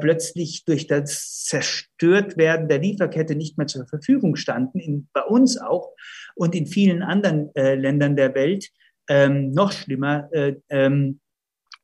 plötzlich 0.01 0.65
durch 0.65 0.87
das 0.87 1.45
Zerstörtwerden 1.45 2.69
der 2.69 2.79
Lieferkette 2.79 3.35
nicht 3.35 3.59
mehr 3.59 3.67
zur 3.67 3.87
Verfügung 3.87 4.37
standen, 4.37 4.79
in, 4.79 5.09
bei 5.13 5.23
uns 5.23 5.59
auch 5.59 5.91
und 6.35 6.55
in 6.55 6.67
vielen 6.67 7.03
anderen 7.03 7.51
Ländern 7.55 8.17
der 8.17 8.35
Welt. 8.35 8.71
Ähm, 9.09 9.51
noch 9.51 9.73
schlimmer, 9.73 10.31
ähm, 10.71 11.21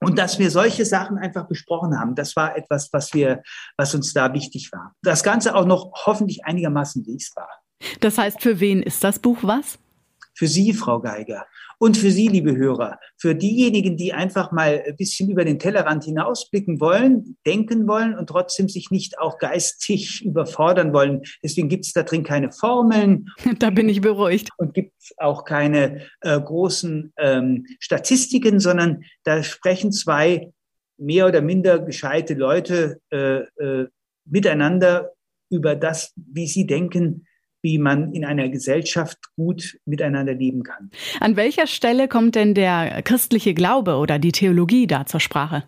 und 0.02 0.18
dass 0.18 0.38
wir 0.38 0.50
solche 0.50 0.84
Sachen 0.84 1.18
einfach 1.18 1.46
besprochen 1.46 1.98
haben, 1.98 2.14
das 2.14 2.36
war 2.36 2.56
etwas, 2.56 2.90
was 2.92 3.12
wir, 3.14 3.42
was 3.76 3.94
uns 3.94 4.12
da 4.12 4.32
wichtig 4.32 4.70
war. 4.72 4.94
Das 5.02 5.22
Ganze 5.22 5.54
auch 5.54 5.66
noch 5.66 5.92
hoffentlich 6.06 6.44
einigermaßen 6.44 7.04
lesbar. 7.04 7.48
Das 8.00 8.18
heißt, 8.18 8.40
für 8.40 8.60
wen 8.60 8.82
ist 8.82 9.02
das 9.04 9.18
Buch 9.18 9.38
was? 9.42 9.78
Für 10.34 10.46
Sie, 10.46 10.72
Frau 10.72 11.00
Geiger. 11.00 11.46
Und 11.78 11.96
für 11.96 12.10
Sie, 12.10 12.28
liebe 12.28 12.56
Hörer, 12.56 12.98
für 13.18 13.34
diejenigen, 13.34 13.96
die 13.96 14.12
einfach 14.12 14.52
mal 14.52 14.82
ein 14.86 14.96
bisschen 14.96 15.30
über 15.30 15.44
den 15.44 15.58
Tellerrand 15.58 16.04
hinausblicken 16.04 16.80
wollen, 16.80 17.36
denken 17.44 17.88
wollen 17.88 18.16
und 18.16 18.28
trotzdem 18.28 18.68
sich 18.68 18.90
nicht 18.90 19.18
auch 19.18 19.38
geistig 19.38 20.24
überfordern 20.24 20.92
wollen. 20.92 21.22
Deswegen 21.42 21.68
gibt 21.68 21.84
es 21.84 21.92
da 21.92 22.04
drin 22.04 22.22
keine 22.22 22.52
Formeln. 22.52 23.26
Da 23.58 23.70
bin 23.70 23.88
ich 23.88 24.00
beruhigt. 24.00 24.48
Und 24.56 24.74
gibt 24.74 24.92
es 24.98 25.12
auch 25.18 25.44
keine 25.44 26.06
äh, 26.20 26.40
großen 26.40 27.12
ähm, 27.18 27.66
Statistiken, 27.80 28.60
sondern 28.60 29.04
da 29.24 29.42
sprechen 29.42 29.92
zwei 29.92 30.52
mehr 30.96 31.26
oder 31.26 31.42
minder 31.42 31.78
gescheite 31.80 32.34
Leute 32.34 33.00
äh, 33.10 33.40
äh, 33.62 33.88
miteinander 34.24 35.12
über 35.50 35.76
das, 35.76 36.12
wie 36.16 36.46
sie 36.46 36.66
denken, 36.66 37.26
wie 37.62 37.78
man 37.78 38.12
in 38.12 38.24
einer 38.24 38.48
Gesellschaft 38.48 39.18
gut 39.36 39.78
miteinander 39.86 40.34
leben 40.34 40.62
kann. 40.62 40.90
An 41.20 41.36
welcher 41.36 41.66
Stelle 41.66 42.08
kommt 42.08 42.34
denn 42.34 42.54
der 42.54 43.02
christliche 43.02 43.54
Glaube 43.54 43.94
oder 43.94 44.18
die 44.18 44.32
Theologie 44.32 44.86
da 44.86 45.06
zur 45.06 45.20
Sprache? 45.20 45.64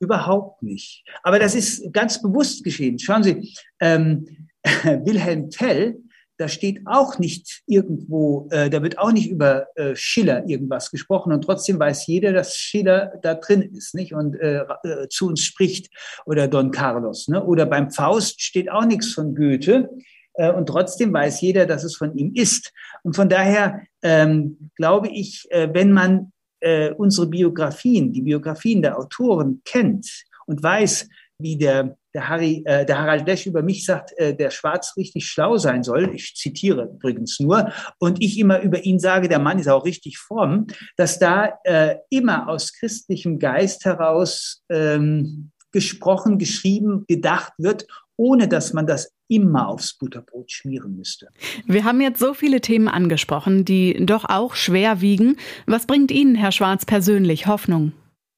Überhaupt 0.00 0.62
nicht. 0.62 1.04
Aber 1.22 1.38
das 1.38 1.54
ist 1.54 1.92
ganz 1.92 2.20
bewusst 2.20 2.64
geschehen. 2.64 2.98
Schauen 2.98 3.22
Sie, 3.22 3.54
ähm, 3.80 4.48
Wilhelm 4.64 5.50
Tell, 5.50 5.96
da 6.38 6.48
steht 6.48 6.80
auch 6.86 7.20
nicht 7.20 7.62
irgendwo, 7.66 8.48
äh, 8.50 8.68
da 8.68 8.82
wird 8.82 8.98
auch 8.98 9.12
nicht 9.12 9.30
über 9.30 9.68
äh, 9.76 9.94
Schiller 9.94 10.44
irgendwas 10.48 10.90
gesprochen 10.90 11.32
und 11.32 11.42
trotzdem 11.44 11.78
weiß 11.78 12.06
jeder, 12.08 12.32
dass 12.32 12.56
Schiller 12.56 13.12
da 13.22 13.34
drin 13.34 13.62
ist, 13.62 13.94
nicht 13.94 14.12
und 14.12 14.34
äh, 14.40 14.64
äh 14.82 15.08
zu 15.08 15.28
uns 15.28 15.44
spricht 15.44 15.94
oder 16.26 16.48
Don 16.48 16.72
Carlos, 16.72 17.28
ne? 17.28 17.44
Oder 17.44 17.66
beim 17.66 17.92
Faust 17.92 18.40
steht 18.40 18.72
auch 18.72 18.84
nichts 18.84 19.12
von 19.12 19.36
Goethe. 19.36 19.88
Äh, 20.34 20.52
und 20.52 20.66
trotzdem 20.66 21.12
weiß 21.12 21.40
jeder, 21.40 21.66
dass 21.66 21.84
es 21.84 21.96
von 21.96 22.16
ihm 22.16 22.32
ist. 22.34 22.72
Und 23.02 23.16
von 23.16 23.28
daher 23.28 23.82
ähm, 24.02 24.70
glaube 24.76 25.08
ich, 25.08 25.46
äh, 25.50 25.68
wenn 25.72 25.92
man 25.92 26.32
äh, 26.60 26.92
unsere 26.92 27.26
Biografien, 27.26 28.12
die 28.12 28.22
Biografien 28.22 28.82
der 28.82 28.98
Autoren 28.98 29.62
kennt 29.64 30.24
und 30.46 30.62
weiß, 30.62 31.08
wie 31.38 31.56
der, 31.56 31.96
der, 32.14 32.28
Harry, 32.28 32.62
äh, 32.64 32.86
der 32.86 32.98
Harald 32.98 33.26
Lesch 33.26 33.46
über 33.46 33.62
mich 33.62 33.84
sagt, 33.84 34.12
äh, 34.16 34.34
der 34.34 34.50
Schwarz 34.50 34.96
richtig 34.96 35.26
schlau 35.26 35.56
sein 35.58 35.82
soll, 35.82 36.14
ich 36.14 36.34
zitiere 36.36 36.84
übrigens 36.94 37.40
nur, 37.40 37.72
und 37.98 38.22
ich 38.22 38.38
immer 38.38 38.60
über 38.60 38.84
ihn 38.84 39.00
sage, 39.00 39.28
der 39.28 39.40
Mann 39.40 39.58
ist 39.58 39.68
auch 39.68 39.84
richtig 39.84 40.18
fromm, 40.18 40.68
dass 40.96 41.18
da 41.18 41.58
äh, 41.64 41.96
immer 42.10 42.48
aus 42.48 42.72
christlichem 42.72 43.38
Geist 43.38 43.84
heraus 43.84 44.62
ähm, 44.70 45.50
gesprochen, 45.72 46.38
geschrieben, 46.38 47.04
gedacht 47.08 47.52
wird 47.58 47.86
ohne 48.22 48.46
dass 48.46 48.72
man 48.72 48.86
das 48.86 49.12
immer 49.28 49.68
aufs 49.68 49.98
Butterbrot 49.98 50.52
schmieren 50.52 50.96
müsste. 50.96 51.26
Wir 51.66 51.82
haben 51.82 52.00
jetzt 52.00 52.20
so 52.20 52.34
viele 52.34 52.60
Themen 52.60 52.86
angesprochen, 52.86 53.64
die 53.64 54.06
doch 54.06 54.24
auch 54.28 54.54
schwer 54.54 55.00
wiegen. 55.00 55.38
Was 55.66 55.86
bringt 55.88 56.12
Ihnen, 56.12 56.36
Herr 56.36 56.52
Schwarz, 56.52 56.86
persönlich 56.86 57.48
Hoffnung? 57.48 57.92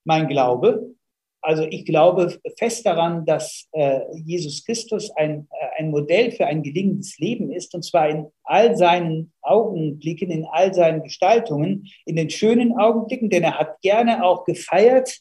Mein 0.05 0.27
Glaube. 0.27 0.95
Also 1.43 1.65
ich 1.65 1.85
glaube 1.85 2.39
fest 2.59 2.87
daran, 2.87 3.27
dass 3.27 3.69
äh, 3.73 4.01
Jesus 4.25 4.65
Christus 4.65 5.11
ein, 5.11 5.47
äh, 5.51 5.83
ein 5.83 5.91
Modell 5.91 6.33
für 6.33 6.47
ein 6.47 6.63
gelingendes 6.63 7.19
Leben 7.19 7.53
ist, 7.53 7.75
und 7.75 7.85
zwar 7.85 8.09
in 8.09 8.25
all 8.45 8.79
seinen 8.79 9.35
Augenblicken, 9.43 10.31
in 10.31 10.47
all 10.47 10.73
seinen 10.73 11.03
Gestaltungen, 11.03 11.87
in 12.07 12.17
den 12.17 12.31
schönen 12.31 12.73
Augenblicken, 12.79 13.29
denn 13.29 13.43
er 13.43 13.59
hat 13.59 13.79
gerne 13.83 14.25
auch 14.25 14.47
gefeiert, 14.47 15.19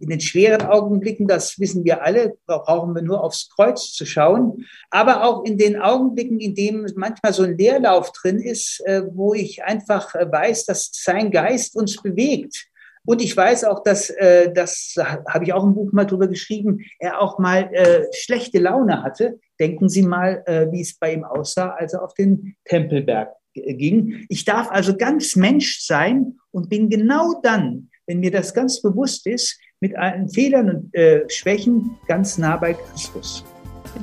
in 0.00 0.08
den 0.08 0.20
schweren 0.20 0.62
Augenblicken, 0.62 1.28
das 1.28 1.58
wissen 1.58 1.84
wir 1.84 2.02
alle, 2.02 2.34
brauchen 2.46 2.94
wir 2.94 3.02
nur 3.02 3.22
aufs 3.22 3.48
Kreuz 3.54 3.92
zu 3.92 4.04
schauen, 4.04 4.66
aber 4.90 5.24
auch 5.24 5.44
in 5.44 5.58
den 5.58 5.80
Augenblicken, 5.80 6.40
in 6.40 6.54
denen 6.54 6.90
manchmal 6.96 7.32
so 7.32 7.44
ein 7.44 7.56
Leerlauf 7.56 8.10
drin 8.12 8.40
ist, 8.40 8.82
äh, 8.84 9.02
wo 9.12 9.32
ich 9.32 9.62
einfach 9.64 10.14
äh, 10.14 10.30
weiß, 10.30 10.66
dass 10.66 10.90
sein 10.92 11.30
Geist 11.30 11.76
uns 11.76 12.02
bewegt. 12.02 12.66
Und 13.04 13.20
ich 13.20 13.36
weiß 13.36 13.64
auch, 13.64 13.82
dass, 13.82 14.10
äh, 14.10 14.52
das 14.52 14.94
habe 15.28 15.44
ich 15.44 15.52
auch 15.52 15.64
im 15.64 15.74
Buch 15.74 15.92
mal 15.92 16.04
drüber 16.04 16.28
geschrieben, 16.28 16.84
er 16.98 17.20
auch 17.20 17.38
mal 17.38 17.70
schlechte 18.12 18.60
Laune 18.60 19.02
hatte. 19.02 19.40
Denken 19.58 19.88
Sie 19.88 20.02
mal, 20.02 20.44
wie 20.70 20.82
es 20.82 20.96
bei 20.96 21.12
ihm 21.12 21.24
aussah, 21.24 21.70
als 21.70 21.94
er 21.94 22.04
auf 22.04 22.14
den 22.14 22.54
Tempelberg 22.64 23.32
ging. 23.54 24.24
Ich 24.28 24.44
darf 24.44 24.70
also 24.70 24.96
ganz 24.96 25.34
Mensch 25.34 25.80
sein 25.80 26.38
und 26.52 26.68
bin 26.68 26.88
genau 26.88 27.40
dann, 27.42 27.90
wenn 28.06 28.20
mir 28.20 28.30
das 28.30 28.54
ganz 28.54 28.80
bewusst 28.80 29.26
ist, 29.26 29.58
mit 29.82 29.96
allen 29.96 30.28
Fehlern 30.28 30.70
und 30.70 30.94
äh, 30.94 31.28
Schwächen 31.28 31.98
ganz 32.06 32.38
nah 32.38 32.56
bei 32.56 32.72
Christus. 32.72 33.44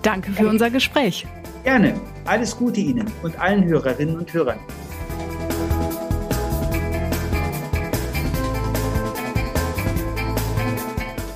Danke 0.04 0.32
für 0.32 0.48
unser 0.48 0.70
Gespräch. 0.70 1.26
Gerne. 1.64 1.94
Alles 2.26 2.56
Gute 2.56 2.82
Ihnen 2.82 3.08
und 3.24 3.40
allen 3.40 3.64
Hörerinnen 3.64 4.18
und 4.18 4.32
Hörern. 4.34 4.60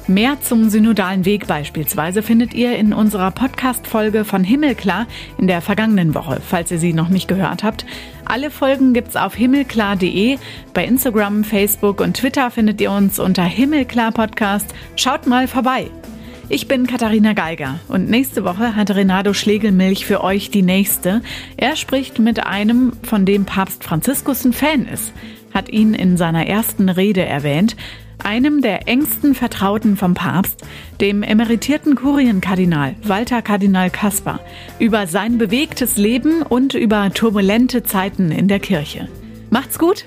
Mehr 0.08 0.42
zum 0.42 0.70
synodalen 0.70 1.24
Weg 1.24 1.48
beispielsweise 1.48 2.22
findet 2.22 2.54
ihr 2.54 2.76
in 2.76 2.92
unserer 2.92 3.32
Podcast-Folge 3.32 4.26
von 4.26 4.44
Himmelklar 4.44 5.08
in 5.38 5.48
der 5.48 5.62
vergangenen 5.62 6.14
Woche, 6.14 6.42
falls 6.46 6.70
ihr 6.72 6.80
sie 6.80 6.92
noch 6.92 7.08
nicht 7.08 7.30
gehört 7.30 7.64
habt. 7.64 7.86
Alle 8.26 8.52
Folgen 8.52 8.94
gibt's 8.94 9.16
auf 9.16 9.36
himmelklar.de. 9.36 10.38
Bei 10.74 10.86
Instagram, 10.86 11.44
Facebook 11.44 12.02
und 12.02 12.18
Twitter 12.18 12.52
findet 12.52 12.82
ihr 12.82 12.92
uns 12.92 13.20
unter 13.20 13.44
Himmelklar 13.44 14.12
Podcast. 14.12 14.74
Schaut 14.96 15.28
mal 15.28 15.48
vorbei. 15.48 15.90
Ich 16.50 16.68
bin 16.68 16.88
Katharina 16.88 17.34
Geiger 17.34 17.80
und 17.88 18.10
nächste 18.10 18.44
Woche 18.44 18.76
hat 18.76 18.92
Renato 18.92 19.34
Schlegelmilch 19.34 20.06
für 20.06 20.24
euch 20.24 20.52
die 20.52 20.62
nächste. 20.62 21.22
Er 21.58 21.76
spricht 21.76 22.20
mit 22.20 22.46
einem, 22.46 22.94
von 23.04 23.26
dem 23.26 23.46
Papst 23.46 23.84
Franziskus 23.84 24.44
ein 24.44 24.54
Fan 24.54 24.86
ist, 24.86 25.14
hat 25.54 25.70
ihn 25.70 25.94
in 25.94 26.18
seiner 26.18 26.46
ersten 26.46 26.90
Rede 26.90 27.26
erwähnt 27.26 27.76
einem 28.24 28.62
der 28.62 28.88
engsten 28.88 29.36
Vertrauten 29.36 29.98
vom 29.98 30.14
Papst, 30.14 30.62
dem 31.02 31.24
emeritierten 31.24 31.96
Kurienkardinal 31.96 32.96
Walter 33.04 33.42
Kardinal 33.42 33.90
Kaspar, 33.90 34.40
über 34.80 35.08
sein 35.08 35.38
bewegtes 35.38 35.98
Leben 35.98 36.42
und 36.42 36.74
über 36.74 37.12
turbulente 37.14 37.84
Zeiten 37.84 38.32
in 38.32 38.48
der 38.48 38.60
Kirche. 38.60 39.08
Macht's 39.50 39.80
gut! 39.80 40.06